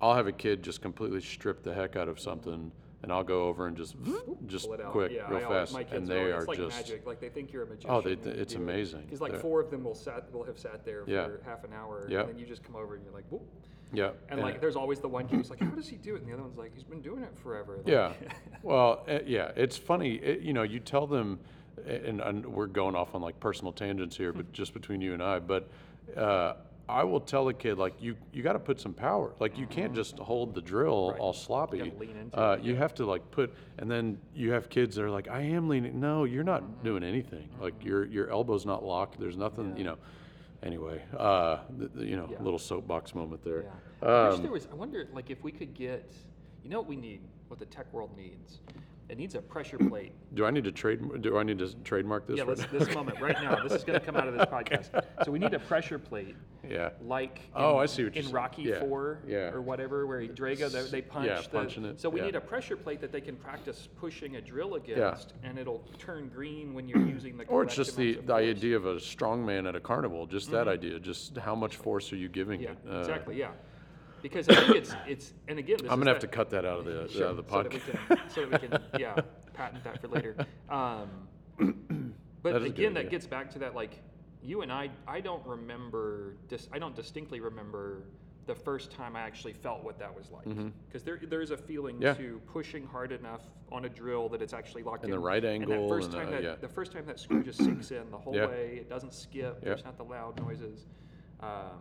[0.00, 3.44] I'll have a kid just completely strip the heck out of something, and I'll go
[3.44, 3.94] over and just
[4.46, 4.92] just Pull it out.
[4.92, 6.76] quick, yeah, real I always, fast, my kids and they always, are it's like just
[6.76, 7.06] magic.
[7.06, 7.90] Like they think you're a magician.
[7.90, 9.02] Oh, they th- it's amazing.
[9.02, 11.24] Because like They're- four of them will sat will have sat there Yeah.
[11.26, 13.42] for half an hour, and then you just come over and you're like, whoop.
[13.92, 14.10] yeah.
[14.30, 16.28] And like, there's always the one kid who's like, "How does he do it?" And
[16.30, 18.12] the other one's like, "He's been doing it forever." Like, Yeah.
[18.62, 20.14] well, uh, yeah, it's funny.
[20.14, 21.38] It, you know, you tell them,
[21.86, 25.22] and, and we're going off on like personal tangents here, but just between you and
[25.22, 25.38] I.
[25.38, 25.68] But
[26.16, 26.54] uh,
[26.88, 29.32] I will tell a kid like you you got to put some power.
[29.40, 31.20] Like you can't just hold the drill Right.
[31.20, 31.78] all sloppy.
[31.78, 34.96] gotta lean into uh, it, You have to like put, and then you have kids
[34.96, 35.98] that are like, I am leaning.
[36.00, 36.84] No, you're not Mm-hmm.
[36.84, 37.48] doing anything.
[37.60, 39.18] Like your your elbow's not locked.
[39.18, 39.76] There's nothing.
[39.76, 39.98] You know.
[40.64, 42.40] Anyway, uh, th- th- you know, Yeah.
[42.40, 43.62] little soapbox moment there.
[43.62, 44.08] Yeah.
[44.08, 44.68] I wish Um, there was.
[44.70, 46.12] I wonder, like, if we could get.
[46.62, 47.20] You know what we need?
[47.48, 48.60] What the tech world needs?
[49.08, 50.12] It needs a pressure plate.
[50.34, 51.22] do I need to trade?
[51.22, 52.38] Do I need to trademark this?
[52.38, 52.66] yeah, right now?
[52.78, 53.62] this moment right now.
[53.62, 55.04] This is going to come out of this podcast.
[55.24, 56.34] So we need a pressure plate,
[56.66, 56.90] yeah.
[57.04, 58.30] like in, Oh, I see what you're in.
[58.30, 59.50] Rocky Yeah, Four yeah.
[59.50, 61.26] or whatever, where Drago they, they punch.
[61.26, 62.26] yeah, the, punching it, So we yeah.
[62.26, 66.28] need a pressure plate that they can practice pushing a drill against, and it'll turn
[66.28, 67.44] green when you're using the.
[67.44, 70.68] Or it's just the, the idea of a strong man at a carnival, just that
[70.68, 72.62] idea, just how much force are you giving Mm-hmm.
[72.88, 72.96] Yeah, it?
[72.96, 73.38] Uh, exactly.
[73.38, 73.50] Yeah,
[74.22, 76.64] because I think it's it's and again this I'm gonna have that- to cut that
[76.64, 78.08] out of the, Sure, out of the so that we podcast.
[78.08, 79.16] can, so that we can, yeah,
[79.54, 80.36] patent that for later.
[80.70, 81.08] Um,
[82.42, 84.00] but That is a good again, that gets back to that, like,
[84.42, 88.02] you and I, I don't remember, dis- I don't distinctly remember
[88.46, 90.44] the first time I actually felt what that was like.
[90.88, 92.02] Because there, there is a feeling Mm-hmm.
[92.02, 92.14] Yeah.
[92.14, 95.14] to pushing hard enough on a drill that it's actually locked In in.
[95.16, 96.54] the right And angle that first and, time uh, that, yeah.
[96.60, 98.46] the first time that screw just sinks in the whole Yeah.
[98.48, 100.86] way, it doesn't skip, there's not the loud noises.
[101.38, 101.78] Um,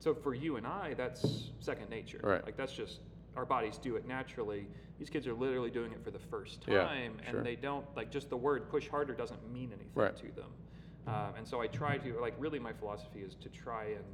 [0.00, 2.20] so for you and I, that's second nature.
[2.22, 2.44] Right.
[2.44, 3.00] Like that's just
[3.36, 4.66] our bodies do it naturally.
[4.98, 7.36] These kids are literally doing it for the first Yeah, time, sure.
[7.38, 10.16] and they don't like just the word push harder doesn't mean anything Right.
[10.16, 10.50] to them.
[11.06, 14.04] Um, and so I try to like really my philosophy is to try and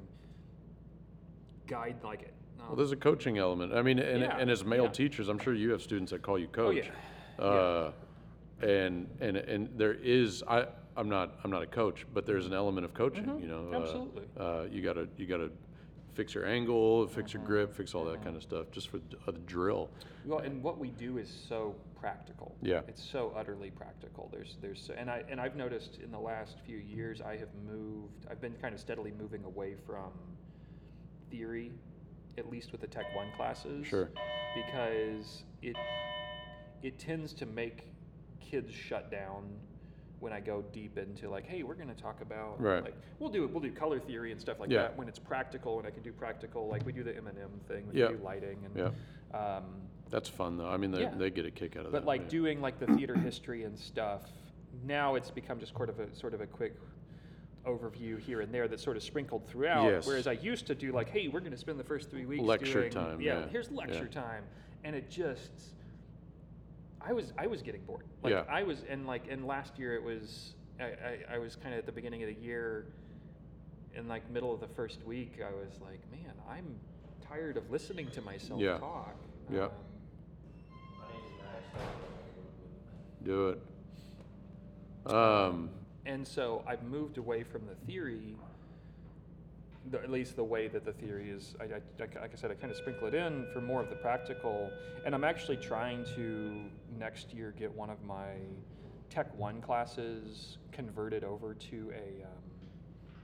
[1.67, 2.35] guide like it.
[2.61, 3.73] Um, Well, there's a coaching element.
[3.75, 4.91] I mean, and, Yeah, and as male yeah.
[4.91, 6.91] teachers, I'm sure you have students that call you Oh, coach.
[7.39, 7.45] yeah.
[7.45, 7.93] Uh,
[8.61, 12.55] and and and there is I I'm not I'm not a coach, but there's an
[12.55, 13.27] element of coaching.
[13.41, 13.75] You know, uh, Mm-hmm.
[13.83, 14.25] Absolutely.
[14.39, 15.51] Uh, you gotta you gotta
[16.17, 17.39] fix your angle, fix Mm-hmm.
[17.39, 18.99] your grip, fix all that kind of stuff, just for
[19.29, 19.91] a drill.
[20.25, 22.57] Well, and what we do is so practical.
[22.63, 22.81] Yeah.
[22.89, 24.31] It's so utterly practical.
[24.33, 27.51] There's, there's, so- and I, and I've noticed in the last few years, I have
[27.71, 28.27] moved.
[28.31, 30.11] I've been kind of steadily moving away from
[31.31, 31.73] theory,
[32.39, 33.87] at least with the Tech One classes.
[33.87, 34.11] Sure.
[34.55, 35.77] Because it,
[36.83, 37.89] it tends to make
[38.41, 39.45] kids shut down
[40.21, 42.83] when I go deep into like, hey, we're going to talk about Right.
[42.83, 44.83] like we'll do we'll do color theory and stuff like Yeah.
[44.83, 47.39] that when it's practical and I can do practical like we do the M and
[47.39, 48.93] M thing we do lighting and
[49.35, 49.39] Yeah.
[49.39, 49.65] um,
[50.11, 50.69] That's fun though.
[50.69, 51.15] I mean, they, Yeah.
[51.17, 51.99] they get a kick out of that.
[52.01, 52.29] but like yeah.
[52.29, 54.23] doing like the theater history and stuff,
[54.85, 56.75] now it's become just sort of a sort of a quick
[57.67, 59.85] overview here and there that's sort of sprinkled throughout.
[59.91, 60.07] Yes.
[60.07, 62.43] Whereas I used to do like, hey, we're going to spend the first three weeks
[62.45, 64.45] Lecture doing, time, Yeah, here's lecture time,
[64.85, 65.51] and it just.
[67.07, 68.05] I was I was getting bored.
[68.23, 68.43] Like Yeah.
[68.49, 71.79] I was and like and last year it was I, I, I was kind of
[71.79, 72.87] at the beginning of the year
[73.95, 76.67] in like middle of the first week I was like man I'm
[77.29, 78.79] tired of listening to myself Yeah.
[78.79, 79.17] talk.
[79.53, 79.65] Yeah.
[79.65, 79.71] Um,
[83.23, 85.13] do it.
[85.13, 85.71] Um,
[86.05, 88.37] And so I've moved away from the theory,
[89.91, 91.55] the, at least the way that the theory is.
[91.61, 93.97] I, I, like I said, I kind of sprinkle it in for more of the
[93.97, 94.71] practical.
[95.05, 96.61] And I'm actually trying to
[96.99, 98.35] next year get one of my
[99.11, 102.43] Tech One classes converted over to a um,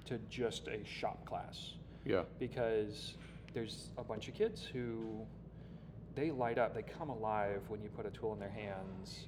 [0.06, 2.22] to just a shop class yeah.
[2.38, 3.14] because
[3.54, 5.26] there's a bunch of kids who
[6.14, 9.26] they light up, they come alive when you put a tool in their hands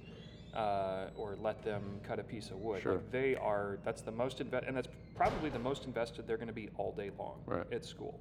[0.55, 2.83] uh, or let them cut a piece of wood.
[2.83, 2.95] Sure.
[2.95, 6.49] Like they are, that's the most invested, and that's probably the most invested they're going
[6.49, 7.67] to be all day long Right.
[7.73, 8.21] at school.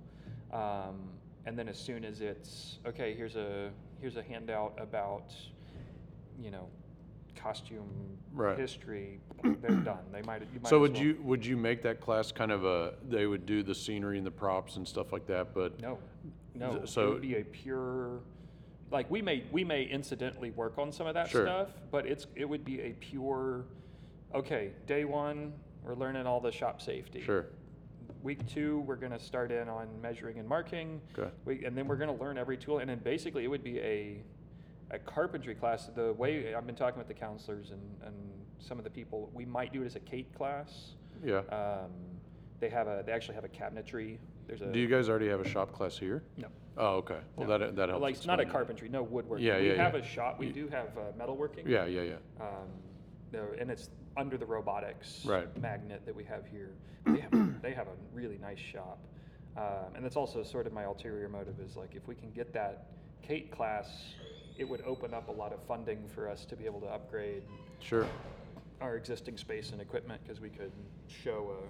[0.51, 1.09] Um,
[1.45, 3.69] and then as soon as it's okay, here's a
[3.99, 5.33] here's a handout about,
[6.41, 6.67] you know,
[7.35, 7.89] costume
[8.33, 8.57] Right.
[8.57, 9.19] history.
[9.43, 9.99] They're done.
[10.11, 10.41] They might.
[10.53, 13.27] You might So would well- you would you make that class kind of a they
[13.27, 15.99] would do the scenery and the props and stuff like that, but No,
[16.55, 16.85] no.
[16.85, 18.21] so- it would be a pure,
[18.93, 21.45] like we may we may incidentally work on some of that Sure.
[21.45, 23.65] stuff, but it's it would be a pure.
[24.33, 25.51] Okay, day one
[25.83, 27.21] we're learning all the shop safety.
[27.21, 27.47] sure.
[28.21, 31.01] Week two we're going to start in on measuring and marking.
[31.17, 31.29] Okay.
[31.43, 33.79] We, and then we're going to learn every tool, and then basically it would be
[33.79, 34.21] a
[34.91, 35.89] a carpentry class.
[35.93, 38.15] The way I've been talking with the counselors and, and
[38.59, 40.91] some of the people, we might do it as a CATE class.
[41.23, 41.39] Yeah.
[41.49, 41.89] Um,
[42.59, 44.19] they have a they actually have a cabinetry.
[44.47, 46.23] There's a do you guys already have a shop class here?
[46.37, 46.47] no.
[46.75, 47.19] Oh, okay.
[47.35, 47.57] Well, No.
[47.59, 48.01] that that helps.
[48.01, 48.51] Like it's not a explain it.
[48.51, 49.45] carpentry, no woodworking.
[49.45, 49.99] Yeah, yeah, we yeah, have yeah.
[49.99, 50.39] a shop.
[50.39, 51.67] We do have uh, metalworking.
[51.67, 52.13] Yeah, yeah, yeah.
[52.41, 52.67] Um,
[53.31, 55.55] no, and it's under the robotics Right.
[55.61, 56.71] magnet that we have here.
[57.05, 58.97] They have they have a really nice shop,
[59.55, 62.51] um, and that's also sort of my ulterior motive is like if we can get
[62.53, 62.87] that
[63.21, 64.15] CATE class,
[64.57, 67.43] it would open up a lot of funding for us to be able to upgrade
[67.79, 68.07] Sure.
[68.81, 70.71] our existing space and equipment because we could
[71.07, 71.63] show a,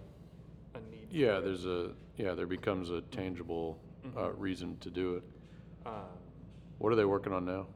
[0.75, 1.09] a need.
[1.09, 3.79] for Yeah, there's a yeah, there becomes a tangible
[4.15, 4.33] uh, Mhm.
[4.37, 5.23] reason to do it.
[5.85, 5.93] Um,
[6.79, 7.67] What are they working on now?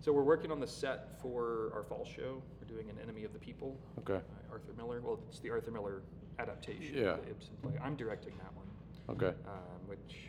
[0.00, 2.42] So we're working on the set for our fall show.
[2.60, 3.76] We're doing an Enemy of the People.
[4.00, 4.18] Okay.
[4.18, 5.00] by Arthur Miller.
[5.00, 6.02] Well, it's the Arthur Miller
[6.38, 7.10] adaptation Yeah.
[7.14, 7.78] of the Ibsen play.
[7.82, 8.66] I'm directing that one.
[9.10, 9.34] Okay.
[9.46, 10.28] um, which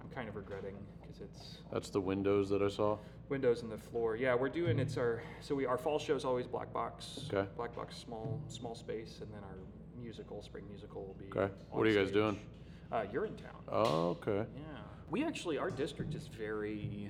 [0.00, 2.98] I'm kind of regretting because it's That's the windows that I saw.
[3.28, 4.16] windows in the floor.
[4.16, 7.28] Yeah, we're doing it's our so we our fall show is always black box.
[7.32, 7.48] Okay.
[7.56, 9.56] Black box, small small space, and then our
[10.10, 11.26] musical spring musical will be.
[11.26, 11.52] Okay.
[11.70, 12.14] What are you guys stage.
[12.14, 12.40] doing?
[12.90, 13.62] Uh, you're in town.
[13.68, 14.38] Oh, okay.
[14.56, 14.62] Yeah.
[15.08, 17.08] We actually, our district is very,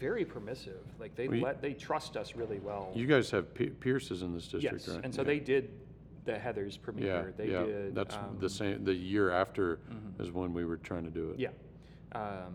[0.00, 0.80] very permissive.
[0.98, 2.90] Like they let, they trust us really well.
[2.92, 4.88] You guys have P- Pierce's in this district, yes.
[4.88, 5.04] right?
[5.04, 5.26] And so Yeah.
[5.26, 5.70] they did
[6.24, 7.34] the Heathers Yeah, premiere.
[7.36, 7.62] they yeah.
[7.62, 7.94] did.
[7.94, 8.82] That's um, the same.
[8.84, 9.78] The year after
[10.18, 11.38] is when we were trying to do it.
[11.38, 11.50] Yeah.
[12.20, 12.54] Um,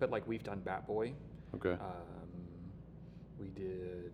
[0.00, 1.12] but like we've done Bat Boy.
[1.54, 1.74] Okay.
[1.74, 2.28] Um,
[3.38, 4.10] we did.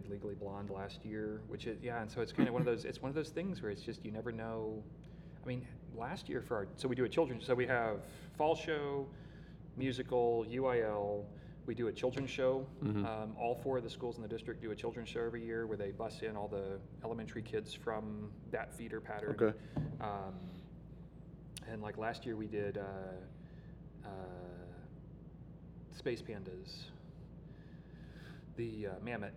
[0.00, 2.66] Did Legally Blonde last year, which is yeah, and so it's kind of one of
[2.66, 2.84] those.
[2.84, 4.82] It's one of those things where it's just you never know.
[5.42, 5.66] I mean,
[5.96, 7.46] last year for our so we do a children's.
[7.46, 8.00] So we have
[8.36, 9.06] fall show,
[9.78, 11.24] musical, UIL.
[11.64, 12.66] We do a children's show.
[12.84, 13.06] Mhm.
[13.06, 15.66] Um, all four of the schools in the district do a children's show every year
[15.66, 19.30] where they bus in all the elementary kids from that feeder pattern.
[19.30, 19.56] Okay.
[20.02, 20.34] Um,
[21.70, 22.82] and like last year we did uh,
[24.04, 24.08] uh,
[25.94, 26.84] Space Pandas,
[28.56, 29.30] the uh, Mamet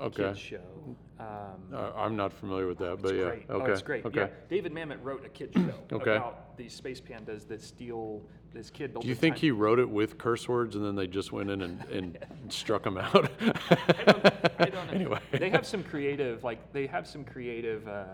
[0.00, 0.24] Okay.
[0.24, 0.96] kids show.
[1.20, 1.26] Um,
[1.72, 3.24] Uh, I'm not familiar with that, it's but yeah.
[3.24, 3.50] great.
[3.50, 3.70] Okay.
[3.70, 4.04] Oh, it's great.
[4.04, 4.20] Okay.
[4.20, 6.16] Yeah, David Mamet wrote a kid show Okay.
[6.16, 8.22] about these space pandas that steal
[8.52, 8.92] this kid.
[8.92, 11.32] built Do you think time- he wrote it with curse words and then they just
[11.32, 12.18] went in and, and
[12.48, 13.30] struck him out?
[13.40, 14.26] I don't,
[14.60, 14.92] I don't know.
[14.92, 15.18] Anyway.
[15.32, 18.04] They have some creative, like they have some creative, uh,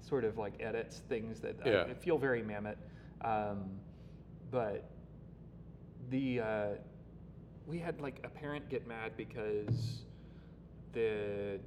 [0.00, 1.94] sort of like edits, things that I- Yeah.
[1.94, 2.76] Feel very Mamet.
[3.22, 3.70] Um,
[4.50, 4.90] but
[6.10, 6.66] the uh,
[7.70, 10.02] we had like a parent get mad because
[10.92, 11.60] the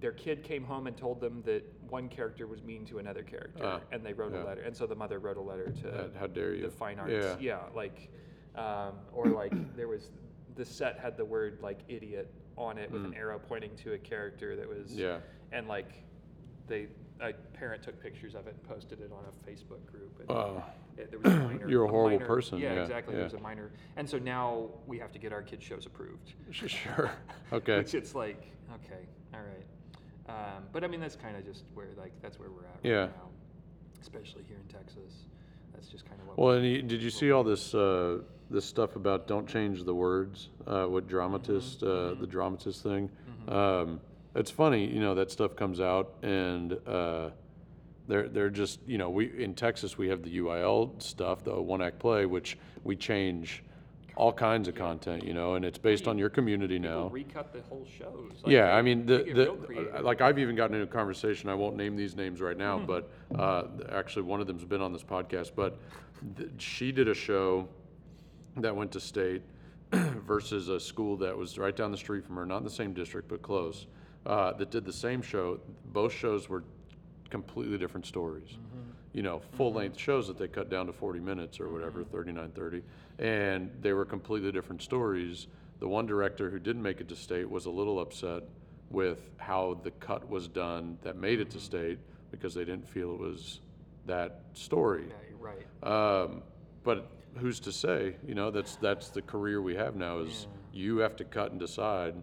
[0.00, 3.64] their kid came home and told them that one character was mean to another character,
[3.64, 4.42] Ah, and they wrote yeah.
[4.42, 6.62] a letter, and so the mother wrote a letter to how dare you.
[6.62, 7.12] the fine arts.
[7.12, 7.36] Yeah.
[7.40, 8.08] Yeah, like,
[8.54, 10.10] um, or like there was
[10.56, 13.16] the set had the word like idiot on it with an Mm.
[13.16, 15.18] arrow pointing to a character that was Yeah.
[15.52, 16.04] and like
[16.66, 16.88] they
[17.20, 20.18] a parent took pictures of it and posted it on a Facebook group.
[20.20, 20.62] And
[20.98, 23.14] it- there was a minor, You're a horrible minor- person, Yeah, yeah, exactly.
[23.14, 23.18] yeah.
[23.18, 26.32] There was a minor, and so now we have to get our kids shows approved.
[26.52, 27.10] Sure.
[27.52, 27.78] Okay.
[27.78, 29.64] Which it's like, okay, all right.
[30.28, 33.06] Um, but I mean, that's kind of just where like that's where we're at Yeah.
[33.06, 33.28] now,
[34.02, 35.24] especially here in Texas.
[35.72, 36.38] That's just kind of what.
[36.38, 38.18] Well, we're- and you, did you see all this uh,
[38.50, 40.48] this stuff about don't change the words?
[40.66, 43.08] Uh, what dramatist, uh, the dramatist thing?
[43.46, 44.00] Um,
[44.34, 47.30] it's funny, you know, that stuff comes out, and uh,
[48.06, 51.82] they're they're just, you know, we in Texas we have the UIL stuff, the one
[51.82, 53.62] act play, which we change
[54.16, 57.08] all kinds of content, you know, and it's based on your community People now.
[57.08, 58.32] recut the whole shows.
[58.42, 60.00] Like, Yeah, I mean, they the, the, creative.
[60.04, 62.80] like I've even gotten into a conversation, I won't name these names right Mm-hmm.
[62.80, 65.78] now, but, uh, actually one of them's been on this podcast, but
[66.36, 67.68] th- she did a show
[68.56, 69.42] that went to state
[69.92, 72.92] versus a school that was right down the street from her, not in the same
[72.92, 73.86] district, but close,
[74.28, 75.58] uh, that did the same show.
[75.86, 76.62] Both shows were
[77.30, 78.50] completely different stories.
[78.50, 78.90] Mm-hmm.
[79.14, 82.16] You know, full length shows that they cut down to 40 minutes or whatever, Mm-hmm.
[82.16, 82.82] 39, 30.
[83.18, 85.46] And they were completely different stories.
[85.80, 88.42] The one director who didn't make it to state was a little upset
[88.90, 91.42] with how the cut was done that made Mm-hmm.
[91.48, 91.98] it to state
[92.30, 93.60] because they didn't feel it was
[94.06, 95.06] that story.
[95.08, 96.22] Yeah, right.
[96.22, 96.42] Um,
[96.84, 98.16] but who's to say?
[98.26, 100.18] You know, that's that's the career we have now.
[100.18, 102.14] Is you have to cut and decide.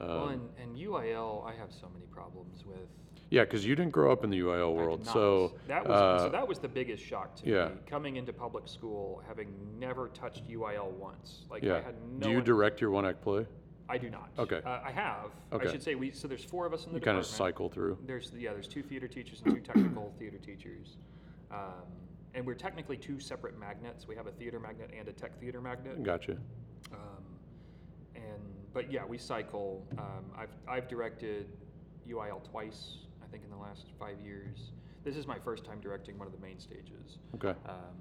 [0.00, 2.88] Um, well, and, and UIL, I have so many problems with.
[3.30, 5.12] yeah, because you didn't grow up in the UIL I did world, not.
[5.12, 7.68] so that was uh, so that was the biggest shock to yeah.
[7.68, 11.44] me coming into public school, having never touched UIL once.
[11.50, 11.76] Like yeah.
[11.76, 12.26] I had no.
[12.26, 13.46] Do you direct your one act play?
[13.88, 14.30] I do not.
[14.38, 14.60] Okay.
[14.64, 15.30] Uh, I have.
[15.52, 15.68] Okay.
[15.68, 16.10] I should say we.
[16.10, 17.98] So there's four of us in the You kind of cycle through.
[18.06, 20.96] There's yeah, there's two theater teachers and two technical theater teachers,
[21.50, 21.86] um,
[22.34, 24.06] and we're technically two separate magnets.
[24.08, 26.02] We have a theater magnet and a tech theater magnet.
[26.02, 26.36] Gotcha.
[26.92, 27.15] Um,
[28.76, 29.82] but yeah, we cycle.
[29.98, 31.46] Um, I've I've directed
[32.06, 32.98] UIL twice.
[33.24, 34.70] I think in the last five years.
[35.02, 37.18] This is my first time directing one of the main stages.
[37.36, 37.54] Okay.
[37.66, 37.96] Um,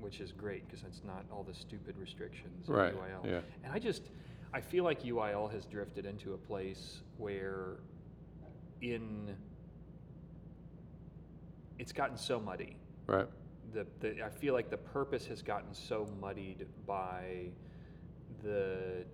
[0.00, 3.24] which is great because it's not all the stupid restrictions of Right, UIL.
[3.24, 3.40] yeah.
[3.64, 4.02] And I just
[4.52, 7.78] I feel like UIL has drifted into a place where
[8.82, 9.34] in
[11.78, 12.76] it's gotten so muddy
[13.06, 13.26] Right.
[13.72, 17.46] the, the I feel like the purpose has gotten so muddied by
[18.42, 19.06] the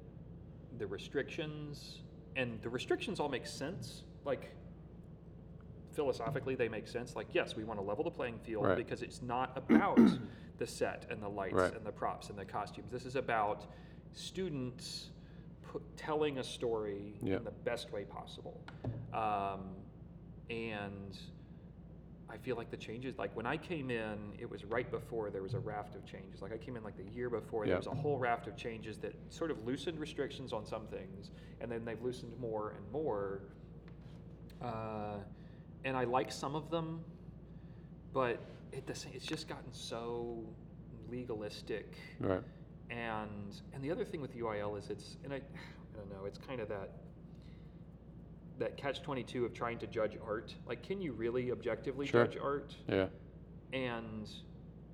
[0.81, 1.99] the restrictions
[2.37, 4.03] and the restrictions all make sense.
[4.25, 4.51] Like
[5.93, 7.15] philosophically they make sense.
[7.15, 8.77] Like yes we want to level the playing field Right.
[8.77, 10.01] because it's not about
[10.59, 11.77] the set and the lights Right.
[11.77, 12.91] and the props and the costumes.
[12.91, 13.67] This is about
[14.15, 15.11] students
[15.97, 18.61] telling a story in the best way possible.
[19.13, 19.61] Um,
[20.49, 21.17] and
[22.33, 25.43] I feel like the changes, like when I came in, it was right before there
[25.43, 26.41] was a raft of changes.
[26.41, 28.99] Like I came in like the year before, there was a whole raft of changes
[28.99, 33.41] that sort of loosened restrictions on some things, and then they've loosened more and more.
[34.63, 35.17] Uh,
[35.85, 37.03] and I like some of them,
[38.13, 38.39] but
[38.73, 40.45] it, it's just gotten so
[41.11, 41.97] legalistic.
[42.21, 42.43] Right.
[42.91, 46.39] And and the other thing with UIL is it's and I, I don't know it's
[46.39, 46.91] kind of that
[48.61, 50.55] that catch twenty two of trying to judge art.
[50.67, 52.27] Like, can you really objectively Sure.
[52.27, 52.77] judge art?
[52.87, 53.09] Yeah.
[53.73, 54.31] And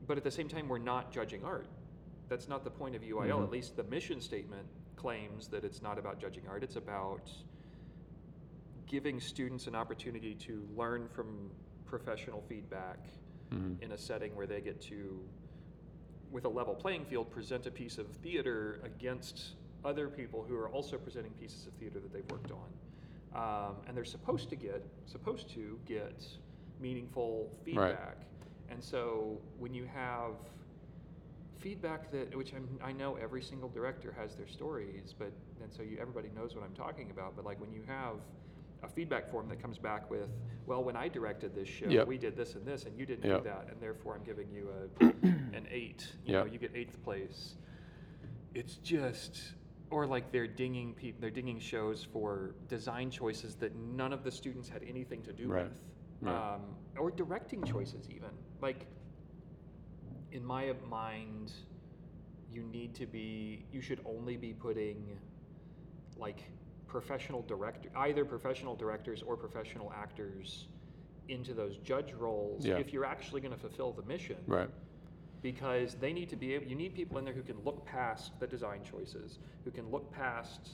[0.07, 1.67] but at the same time, we're not judging art.
[2.29, 3.39] That's not the point of UIL.
[3.41, 3.43] Mhm.
[3.45, 6.63] At least the mission statement claims that it's not about judging art.
[6.63, 7.29] It's about
[8.87, 11.51] giving students an opportunity to learn from
[11.87, 13.01] professional feedback
[13.51, 13.83] Mhm.
[13.83, 15.29] in a setting where they get to,
[16.31, 20.69] with a level playing field, present a piece of theater against other people who are
[20.69, 22.73] also presenting pieces of theater that they've worked on.
[23.37, 26.25] Um, and they're supposed to get supposed to get
[26.81, 28.17] meaningful feedback.
[28.71, 30.33] And so when you have
[31.59, 35.33] feedback that which I'm, I know every single director has their stories, but
[35.63, 37.37] and so you everybody knows what I'm talking about.
[37.37, 38.17] But like when you have
[38.83, 40.29] a feedback form that comes back with,
[40.67, 42.07] well, when I directed this show, Yep.
[42.07, 43.43] we did this and this, and you didn't Yep.
[43.43, 44.71] do that, and therefore I'm giving you
[45.01, 45.05] a
[45.57, 46.07] an eight.
[46.25, 47.57] You know, you get eighth place.
[48.55, 49.55] It's just,
[49.91, 54.31] or like they're dinging people, they're dinging shows for design choices that none of the
[54.31, 55.65] students had anything to do Right.
[55.65, 55.73] with,
[56.23, 56.55] Right.
[56.55, 56.63] um,
[56.99, 58.31] or directing choices even.
[58.61, 58.87] Like,
[60.33, 61.53] in my mind,
[62.51, 65.19] you need to be, you should only be putting
[66.17, 66.51] like
[66.87, 70.69] professional director, either professional directors or professional actors
[71.29, 72.79] into those judge roles Yeah.
[72.79, 74.71] if you're actually going to fulfill the mission Right.
[75.53, 78.33] Because they need to be able, you need people in there who can look past
[78.41, 80.71] the design choices, who can look past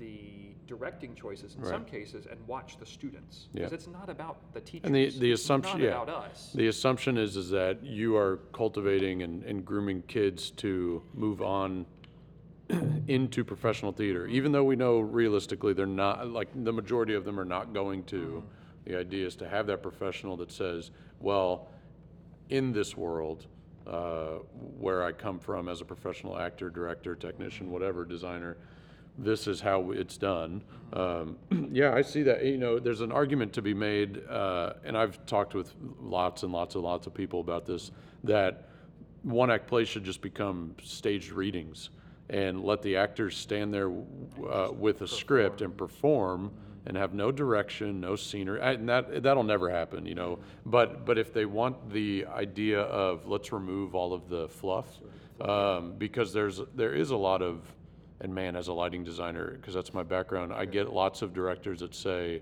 [0.00, 1.70] the directing choices in Right.
[1.70, 3.46] some cases and watch the students.
[3.52, 3.60] Yeah.
[3.60, 4.86] Because it's not about the teachers.
[4.86, 6.52] And the, the It's assumption, not yeah, about us.
[6.52, 11.86] the assumption is is that you are cultivating and, and grooming kids to move on
[13.06, 14.34] into professional theater, mm-hmm.
[14.34, 18.02] even though we know realistically they're not like the majority of them are not going
[18.04, 18.16] to.
[18.20, 18.90] Mm-hmm.
[18.90, 20.90] The idea is to have that professional that says,
[21.20, 21.68] well,
[22.48, 23.46] in this world
[23.88, 24.38] uh,
[24.78, 28.56] where I come from as a professional actor, director, technician, whatever, designer,
[29.16, 30.62] this is how it's done.
[30.92, 31.36] Um,
[31.72, 32.44] yeah, I see that.
[32.44, 36.52] You know, there's an argument to be made, uh, and I've talked with lots and
[36.52, 37.90] lots and lots of people about this,
[38.24, 38.68] that
[39.22, 41.90] one act plays should just become staged readings
[42.30, 46.52] and let the actors stand there uh, with a script and perform
[46.88, 50.38] and have no direction, no scenery, and that that'll never happen, you know.
[50.64, 54.86] But but if they want the idea of let's remove all of the fluff,
[55.42, 57.62] um, because there's there is a lot of,
[58.22, 61.80] and man, as a lighting designer, because that's my background, I get lots of directors
[61.80, 62.40] that say,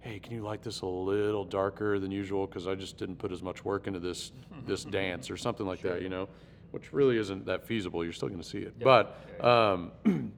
[0.00, 2.46] "Hey, can you light this a little darker than usual?
[2.46, 4.30] Because I just didn't put as much work into this
[4.64, 6.28] this dance or something like that, you know."
[6.70, 8.02] Which really isn't that feasible.
[8.02, 9.92] You're still going to see it, but um,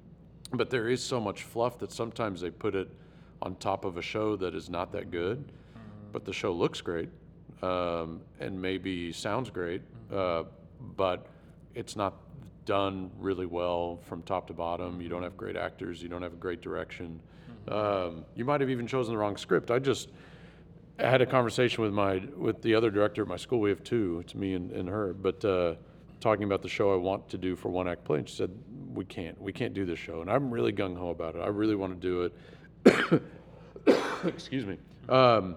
[0.52, 2.88] but there is so much fluff that sometimes they put it
[3.42, 5.52] on top of a show that is not that good,
[6.12, 7.08] but the show looks great
[7.62, 9.82] um, and maybe sounds great,
[10.12, 10.44] uh,
[10.96, 11.26] but
[11.74, 12.14] it's not
[12.66, 15.00] done really well from top to bottom.
[15.00, 16.02] You don't have great actors.
[16.02, 17.20] You don't have a great direction.
[17.68, 19.70] Um, you might have even chosen the wrong script.
[19.70, 20.10] I just
[20.98, 23.60] I had a conversation with my with the other director at my school.
[23.60, 24.20] We have two.
[24.22, 25.12] It's me and, and her.
[25.14, 25.74] But uh,
[26.20, 28.50] talking about the show I want to do for one act play, and she said
[28.94, 29.40] we can't.
[29.40, 30.20] We can't do this show.
[30.20, 31.40] And I'm really gung ho about it.
[31.40, 32.34] I really want to do it.
[34.24, 34.78] Excuse me.
[35.08, 35.56] Um,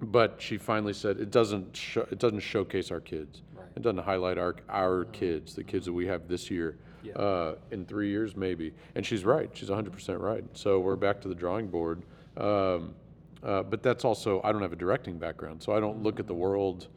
[0.00, 1.76] but she finally said it doesn't.
[1.76, 3.42] Show, it doesn't showcase our kids.
[3.54, 3.66] Right.
[3.76, 6.76] It doesn't highlight our our kids, the kids that we have this year.
[7.02, 7.12] Yeah.
[7.14, 8.72] Uh, in three years, maybe.
[8.96, 9.48] And she's right.
[9.54, 10.44] She's 100% right.
[10.54, 12.02] So we're back to the drawing board.
[12.36, 12.96] Um,
[13.44, 16.26] uh, but that's also, I don't have a directing background, so I don't look at
[16.26, 16.88] the world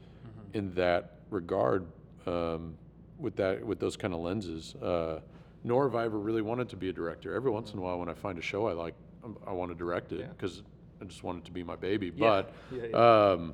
[0.53, 1.85] in that regard
[2.25, 2.75] um,
[3.19, 4.73] with that with those kind of lenses.
[4.75, 5.19] Uh,
[5.63, 7.35] nor have I ever really wanted to be a director.
[7.35, 8.95] Every once in a while, when I find a show I like,
[9.45, 10.27] I want to direct it Yeah.
[10.27, 10.63] because
[11.01, 12.07] I just want it to be my baby.
[12.07, 12.11] Yeah.
[12.19, 13.29] But Yeah, yeah.
[13.31, 13.53] um,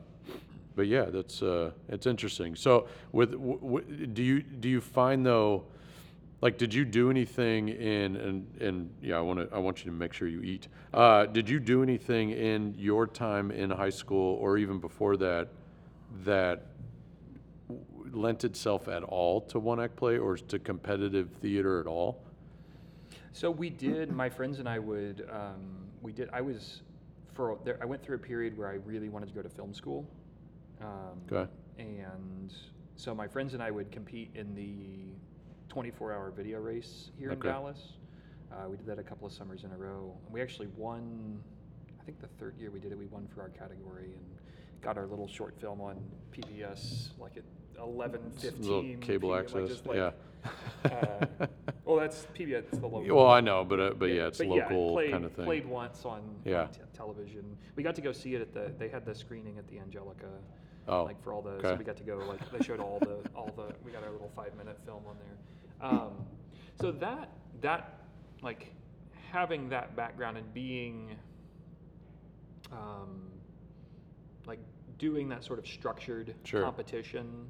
[0.75, 2.55] but yeah, that's uh, it's interesting.
[2.55, 5.63] So, with w- w- do you do you find though,
[6.41, 9.91] like, did you do anything in and and yeah, I want to I want you
[9.91, 10.67] to make sure you eat.
[10.93, 15.47] Uh, did you do anything in your time in high school or even before that
[16.25, 16.65] that
[17.69, 22.21] w- lent itself at all to one act play or to competitive theater at all?
[23.35, 24.13] So we did.
[24.13, 25.27] My friends and I would.
[25.29, 26.29] Um, we did.
[26.31, 26.81] I was
[27.33, 27.59] for.
[27.65, 30.07] There, I went through a period where I really wanted to go to film school.
[30.81, 31.51] Um, Okay.
[31.77, 32.53] And
[32.95, 37.79] so my friends and I would compete in the 24-hour video race here in Dallas.
[38.53, 40.15] Uh, we did that a couple of summers in a row.
[40.23, 41.43] And we actually won.
[41.99, 44.25] I think the third year we did it, we won for our category and
[44.81, 47.43] got our little short film on PBS like at
[47.79, 48.61] 11, 15.
[48.61, 49.55] Little cable PM, access.
[49.55, 50.11] Like just like, yeah.
[50.91, 51.47] uh,
[51.85, 52.63] Well, that's PBS.
[52.71, 53.15] It's the local.
[53.15, 55.45] Well, I know, but uh, but yeah, it's but local it played, kind of thing.
[55.45, 56.67] Played once on, Yeah.
[56.67, 57.57] t- television.
[57.75, 58.71] We got to go see it at the.
[58.77, 60.27] They had the screening at the Angelika.
[60.87, 61.59] Oh, Like for all the.
[61.61, 61.77] So okay.
[61.77, 62.17] we got to go.
[62.17, 63.73] Like they showed all the all the.
[63.83, 65.89] We got our little five minute film on there.
[65.89, 66.11] Um,
[66.79, 67.29] so that
[67.61, 67.99] that
[68.41, 68.71] like
[69.31, 71.15] having that background and being
[72.71, 73.21] um,
[74.45, 74.59] like
[74.97, 76.61] doing that sort of structured Sure.
[76.63, 77.47] competition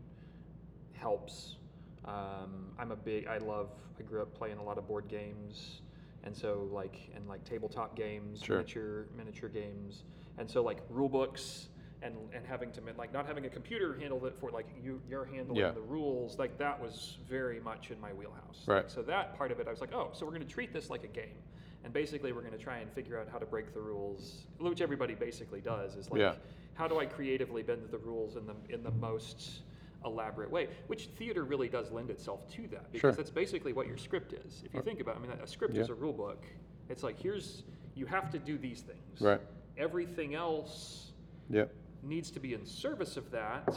[0.95, 1.57] helps.
[2.05, 3.27] Um, I'm a big.
[3.27, 3.69] I love.
[3.99, 5.81] I grew up playing a lot of board games,
[6.23, 8.57] and so like and like tabletop games, Sure.
[8.57, 10.03] miniature miniature games,
[10.37, 11.69] and so like rule books.
[12.01, 15.25] And, and having to like not having a computer handle it for like you you're
[15.25, 15.71] handling Yeah.
[15.71, 18.83] the rules like that was very much in my wheelhouse Right.
[18.83, 20.71] Like, so that part of it I was like oh so we're going to treat
[20.71, 21.37] this like a game
[21.83, 24.81] and basically we're going to try and figure out how to break the rules which
[24.81, 26.33] everybody basically does is like Yeah.
[26.75, 29.61] how do I creatively bend the rules in the in the most
[30.05, 30.67] elaborate way?
[30.87, 33.11] Which theater really does lend itself to that because Sure.
[33.11, 34.63] that's basically what your script is.
[34.65, 36.45] If you think about, it, I mean, a script is a rule book.
[36.89, 37.63] It's like here's
[37.95, 39.21] you have to do these things.
[39.21, 39.41] Right.
[39.77, 41.11] Everything else
[41.49, 41.73] Yep.
[42.03, 43.67] needs to be in service of that.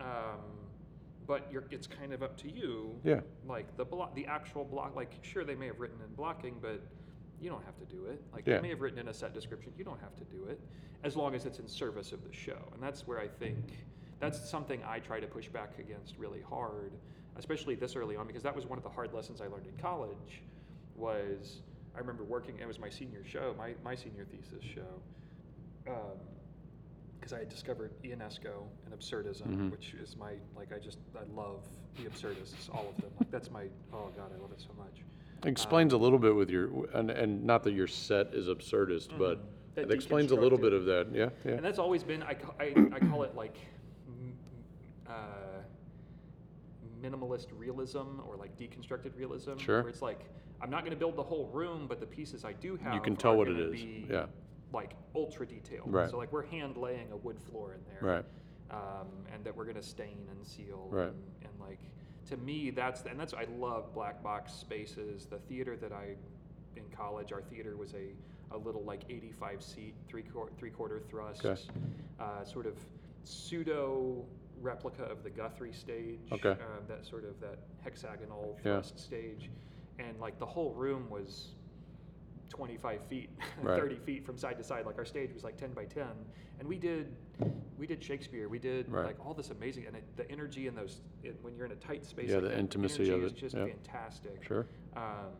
[0.00, 0.40] Um,
[1.26, 2.98] but you're, it's kind of up to you.
[3.02, 3.20] Yeah.
[3.46, 4.94] Like the block, the actual block.
[4.94, 6.82] Like sure, they may have written in blocking, but
[7.40, 8.22] you don't have to do it.
[8.32, 8.56] Like Yeah.
[8.56, 9.72] they may have written in a set description.
[9.76, 10.60] You don't have to do it,
[11.02, 12.58] as long as it's in service of the show.
[12.72, 13.86] And that's where I think
[14.20, 16.92] that's something I try to push back against really hard,
[17.36, 19.76] especially this early on, because that was one of the hard lessons I learned in
[19.80, 20.42] college.
[20.96, 21.60] Was
[21.94, 22.58] I remember working?
[22.60, 25.00] It was my senior show, my my senior thesis show.
[25.88, 26.18] Um,
[27.18, 29.70] because I had discovered Ionesco and absurdism, Mhm.
[29.70, 33.10] which is my like I just I love the absurdists, all of them.
[33.18, 35.02] Like that's my oh god, I love it so much.
[35.46, 39.38] Explains a little bit with your and, and not that your set is absurdist, but
[39.38, 39.44] Mhm.
[39.74, 41.08] That it explains a little bit of that.
[41.12, 41.30] Yeah.
[41.44, 41.52] Yeah.
[41.52, 43.56] And that's always been I, I, I call it like
[44.06, 44.36] m-
[45.08, 45.62] uh,
[47.08, 49.56] minimalist realism or like deconstructed realism.
[49.58, 49.82] Sure.
[49.82, 50.20] Where it's like
[50.60, 53.00] I'm not going to build the whole room, but the pieces I do have You
[53.00, 53.72] can tell what it is.
[53.72, 54.26] Be, Yeah.
[54.72, 55.92] Like ultra detailed.
[55.92, 56.10] Right.
[56.10, 58.14] So like we're hand laying a wood floor in there.
[58.16, 58.24] Right.
[58.70, 60.88] um, and that we're going to stain and seal.
[60.90, 61.08] Right.
[61.08, 61.78] And, and like
[62.30, 65.26] to me, that's and that's I love black box spaces.
[65.26, 66.14] The theater that I
[66.76, 68.12] in college, our theater was a
[68.54, 71.60] a little like 85 seat, three quarter three quarter thrust, Okay.
[72.20, 72.74] uh, sort of
[73.24, 74.24] pseudo
[74.60, 76.20] replica of the Guthrie stage.
[76.32, 76.50] Okay.
[76.50, 78.74] Um, that sort of that hexagonal Yeah.
[78.74, 79.50] thrust stage,
[79.98, 81.54] and like the whole room was
[82.48, 83.30] 25 feet,
[83.62, 83.80] Right.
[83.80, 84.86] 30 feet from side to side.
[84.86, 86.06] Like our stage was like 10 by 10,
[86.58, 87.14] and we did
[87.76, 88.48] we did Shakespeare.
[88.48, 89.06] We did Right.
[89.06, 91.76] like all this amazing, and it, the energy in those it, when you're in a
[91.76, 92.28] tight space.
[92.30, 93.66] Yeah, like the that, intimacy of it is just yeah.
[93.66, 94.44] fantastic.
[94.44, 94.66] Sure.
[94.96, 95.32] Um,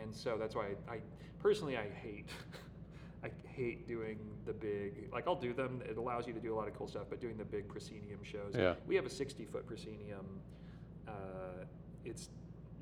[0.00, 1.00] and so that's why I, I
[1.38, 2.28] personally I hate
[3.24, 5.82] I hate doing the big like I'll do them.
[5.88, 8.20] It allows you to do a lot of cool stuff, but doing the big proscenium
[8.22, 8.54] shows.
[8.54, 8.74] Yeah.
[8.86, 10.26] We have a 60 foot proscenium.
[11.06, 11.64] Uh,
[12.04, 12.30] it's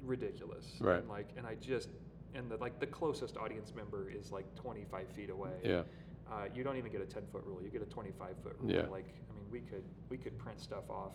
[0.02, 0.76] ridiculous.
[0.80, 1.00] Right.
[1.00, 1.90] And like and I just
[2.34, 5.52] and the like the closest audience member is like 25 feet away.
[5.62, 5.82] Yeah.
[6.30, 7.60] Uh, you don't even get a 10 foot rule.
[7.62, 8.72] You get a 25 foot rule.
[8.72, 8.86] Yeah.
[8.90, 11.12] Like I mean, we could we could print stuff off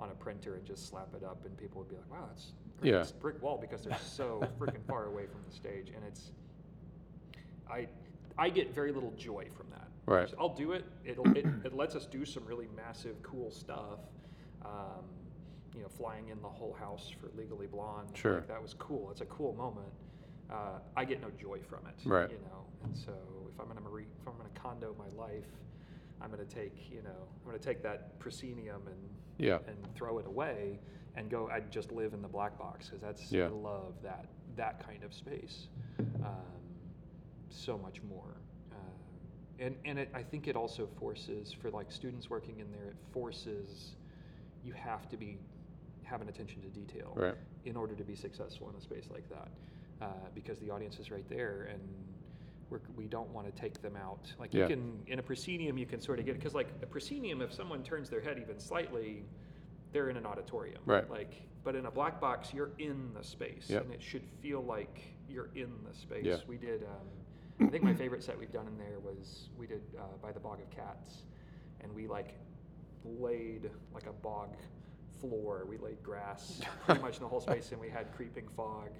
[0.00, 2.52] on a printer and just slap it up, and people would be like, "Wow, that's.
[2.82, 3.00] Yeah.
[3.00, 6.32] It's brick wall," because they're so freaking far away from the stage, and it's
[7.70, 7.86] I
[8.38, 9.88] I get very little joy from that.
[10.06, 10.32] Right.
[10.38, 10.84] I'll do it.
[11.04, 13.98] It'll, it it lets us do some really massive, cool stuff.
[14.64, 15.04] Um,
[15.74, 18.08] you know, flying in the whole house for Legally Blonde.
[18.14, 18.36] Sure.
[18.36, 19.10] Like, that was cool.
[19.10, 19.88] It's a cool moment.
[20.50, 22.08] Uh, I get no joy from it.
[22.08, 22.30] Right.
[22.30, 23.12] You know, and so
[23.52, 25.44] if I'm gonna re- if I'm gonna Kondo my life,
[26.22, 27.10] I'm gonna take you know
[27.44, 28.96] I'm gonna take that proscenium and
[29.38, 29.58] Yeah.
[29.66, 30.78] and throw it away
[31.16, 31.48] and go.
[31.52, 33.46] I'd just live in the black box because that's Yeah.
[33.46, 34.26] I love that
[34.56, 35.66] that kind of space
[36.24, 36.32] um,
[37.50, 38.36] so much more.
[38.72, 38.76] Uh,
[39.58, 42.88] and and it, I think it also forces for like students working in there.
[42.90, 43.96] It forces
[44.64, 45.38] you have to be
[46.04, 47.34] have an attention to detail Right.
[47.64, 49.48] in order to be successful in a space like that
[50.00, 51.80] uh, because the audience is right there and
[52.70, 54.62] we're, we don't want to take them out like Yeah.
[54.62, 57.52] you can in a proscenium you can sort of get because like a proscenium if
[57.52, 59.24] someone turns their head even slightly
[59.92, 61.10] they're in an auditorium Right.
[61.10, 63.84] like but in a black box you're in the space Yep.
[63.86, 66.36] and it should feel like you're in the space Yeah.
[66.46, 67.06] we did um,
[67.60, 70.40] i think my favorite set we've done in there was we did uh, by the
[70.40, 71.22] bog of cats
[71.80, 72.34] and we like
[73.04, 74.56] laid like a bog
[75.20, 75.64] floor.
[75.68, 78.90] We laid grass pretty much in the whole space, and we had creeping fog.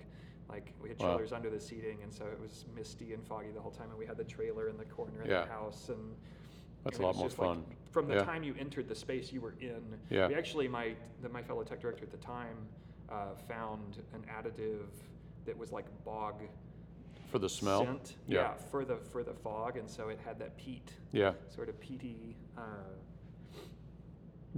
[0.48, 1.20] Like we had Wow.
[1.34, 3.90] under the seating, and so it was misty and foggy the whole time.
[3.90, 5.42] And we had the trailer in the corner of Yeah.
[5.42, 6.14] the house, and
[6.84, 7.64] That's a it lot was more just like, fun.
[7.90, 8.24] from the Yeah.
[8.24, 9.98] time you entered the space you were in.
[10.08, 10.28] Yeah.
[10.28, 12.56] We actually, my the, my fellow tech director at the time,
[13.10, 14.86] uh, found an additive
[15.44, 16.40] that was like bog
[17.30, 17.84] For the smell.
[17.84, 18.16] scent.
[18.28, 18.54] Yeah.
[18.70, 21.32] for the for the fog, and so it had that peat Yeah.
[21.48, 22.60] sort of peaty uh,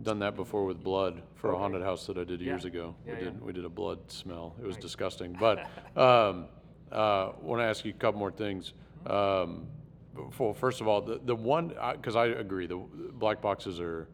[0.02, 2.94] done that before with blood for a haunted house that I did years ago.
[3.06, 3.24] Yeah, we yeah.
[3.24, 4.54] did we did a blood smell.
[4.60, 4.82] It was Nice.
[4.82, 5.32] disgusting.
[5.40, 5.58] But
[5.96, 6.46] um,
[6.92, 8.72] uh, want to ask you a couple more things.
[9.06, 9.66] Um,
[10.38, 12.76] well, first of all, the the one because I agree, the
[13.14, 14.08] black boxes are,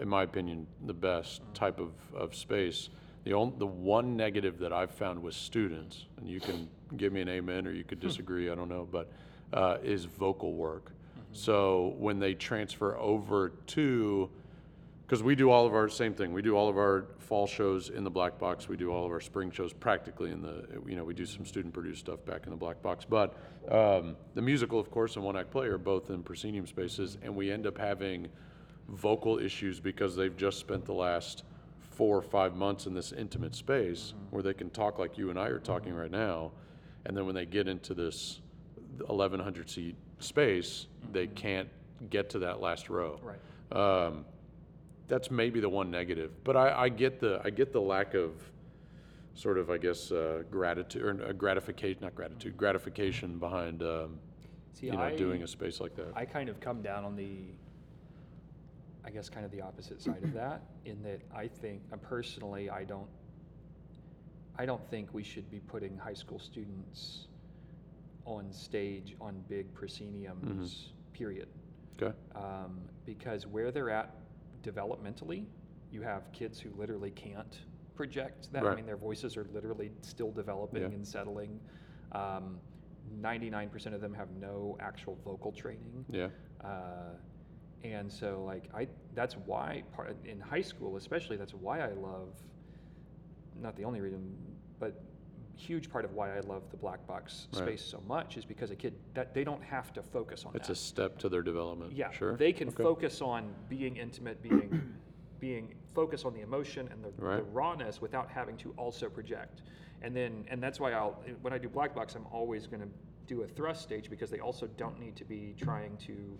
[0.00, 2.88] in my opinion, the best type of, of space.
[3.24, 7.20] The only, the one negative that I've found with students, and you can give me
[7.20, 9.10] an amen or you could disagree, I don't know, but
[9.52, 10.92] uh, is vocal work.
[11.32, 14.30] So when they transfer over to,
[15.06, 17.90] because we do all of our same thing, we do all of our fall shows
[17.90, 20.96] in the black box, we do all of our spring shows practically in the, you
[20.96, 23.36] know, we do some student produced stuff back in the black box, but
[23.70, 27.34] um, the musical, of course, and one act play are both in proscenium spaces, and
[27.34, 28.28] we end up having
[28.88, 31.44] vocal issues because they've just spent the last
[31.98, 35.38] four or five months in this intimate space where they can talk like you and
[35.38, 36.52] I are talking right now,
[37.04, 38.40] and then when they get into this
[38.98, 41.68] 1100 seat space, they can't
[42.08, 43.18] get to that last row.
[43.20, 44.06] Right.
[44.06, 44.24] Um,
[45.08, 48.32] that's maybe the one negative, but I, I get the I get the lack of
[49.34, 54.20] sort of I guess uh, gratitude or uh, gratification, not gratitude, gratification behind um,
[54.74, 56.12] See, you know I, doing a space like that.
[56.14, 57.38] I kind of come down on the,
[59.04, 62.68] I guess, kind of the opposite side of that, in that I think, uh, personally,
[62.68, 63.06] I don't,
[64.58, 67.28] I don't think we should be putting high school students
[68.26, 71.48] on stage on big prosceniums, period.
[72.00, 72.14] okay.
[72.34, 74.14] Um, because where they're at
[74.62, 75.44] developmentally,
[75.90, 77.60] you have kids who literally can't
[77.94, 78.66] project that.
[78.66, 80.88] I mean, their voices are literally still developing Yeah.
[80.88, 81.58] and settling.
[82.12, 82.60] Um,
[83.20, 86.04] 99% of them have no actual vocal training.
[86.10, 86.28] Yeah.
[86.62, 87.14] Uh,
[87.84, 92.34] and so, like, I that's why part in high school, especially, that's why I love.
[93.60, 94.36] Not the only reason,
[94.78, 95.02] but
[95.56, 97.62] huge part of why I love the black box Right.
[97.62, 100.68] space so much is because a kid that they don't have to focus on It's
[100.68, 100.72] that.
[100.74, 101.92] a step to their development.
[101.92, 102.36] Yeah, Sure.
[102.36, 102.82] they can Okay.
[102.82, 104.82] focus on being intimate, being
[105.40, 109.62] being focus on the emotion and the, the rawness without having to also project.
[110.02, 112.88] And then and that's why I'll when I do black box, I'm always going to
[113.26, 116.38] do a thrust stage because they also don't need to be trying to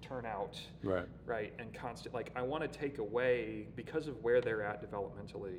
[0.00, 1.06] turn out Right.
[1.26, 5.58] right and constant like I want to take away because of where they're at developmentally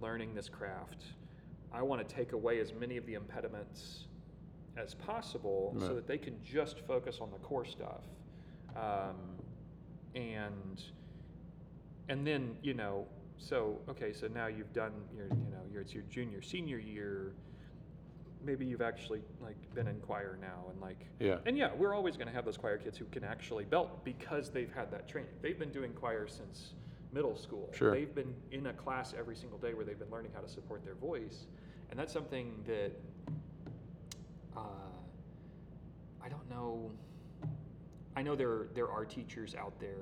[0.00, 1.04] learning this craft.
[1.72, 4.06] I want to take away as many of the impediments
[4.76, 8.02] as possible so that they can just focus on the core stuff.
[8.76, 9.16] Um,
[10.14, 10.82] and
[12.08, 15.92] and then you know so okay so now you've done your you know your it's
[15.92, 17.34] your junior senior year
[18.44, 21.38] maybe you've actually like been in choir now and like Yeah.
[21.46, 24.50] and yeah we're always going to have those choir kids who can actually belt because
[24.50, 26.74] they've had that training they've been doing choir since
[27.12, 27.90] middle school Sure.
[27.90, 30.84] they've been in a class every single day where they've been learning how to support
[30.84, 31.46] their voice
[31.90, 32.92] and that's something that
[34.56, 34.60] uh,
[36.22, 36.90] i don't know
[38.16, 39.94] I know there there are teachers out there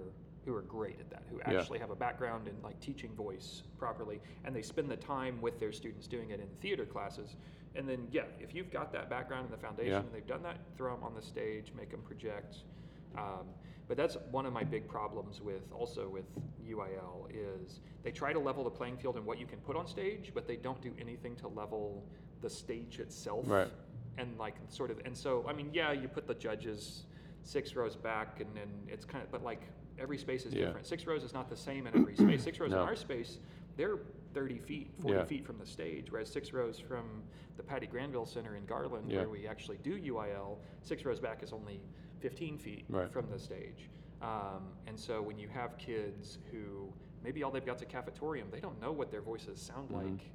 [0.47, 1.59] who are great at that, who Yeah.
[1.59, 5.59] actually have a background in like teaching voice properly, and they spend the time with
[5.61, 7.37] their students doing it in theater classes.
[7.77, 9.99] And then, yeah, if you've got that background and the foundation Yeah.
[10.01, 12.59] and they've done that, throw them on the stage, make them project.
[13.16, 13.47] Um,
[13.89, 16.24] but that's one of my big problems with also with
[16.66, 19.87] UIL is they try to level the playing field in what you can put on
[19.87, 22.03] stage, but they don't do anything to level
[22.43, 23.70] the stage itself Right.
[24.18, 27.05] and like sort of and so i mean yeah you put the judges
[27.45, 29.62] six rows back and then it's kind of but like
[29.99, 30.66] every space is Yeah.
[30.66, 32.83] different six rows is not the same in every space six rows No.
[32.83, 33.39] in our space
[33.79, 33.99] they're
[34.37, 35.24] 30 feet 40 Yeah.
[35.24, 37.22] feet from the stage whereas six rows from
[37.57, 39.20] the patty granville center in garland Yeah.
[39.20, 41.80] where we actually do uil six rows back is only
[42.20, 43.11] 15 feet Right.
[43.11, 43.89] from the stage
[44.20, 46.93] um, and so when you have kids who
[47.24, 50.03] maybe all they've got's a cafetorium they don't know what their voices sound Mhm.
[50.12, 50.30] like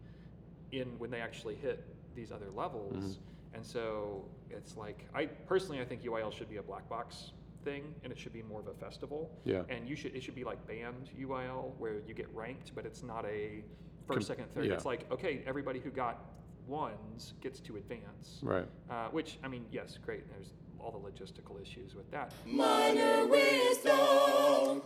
[0.71, 1.83] in when they actually hit
[2.15, 3.19] these other levels.
[3.53, 7.33] And so it's like I personally I think UIL should be a black box
[7.65, 9.29] thing and it should be more of a festival.
[9.43, 9.63] Yeah.
[9.69, 13.03] And you should it should be like band UIL where you get ranked, but it's
[13.03, 13.63] not a
[14.07, 14.65] first, Com- second, third.
[14.65, 14.73] yeah.
[14.73, 16.23] It's like okay, everybody who got
[16.67, 18.39] ones gets to advance.
[18.41, 18.67] Right.
[18.89, 20.29] Uh, which I mean, yes, great.
[20.29, 22.33] There's all the logistical issues with that.
[22.45, 24.81] Minor wisdom.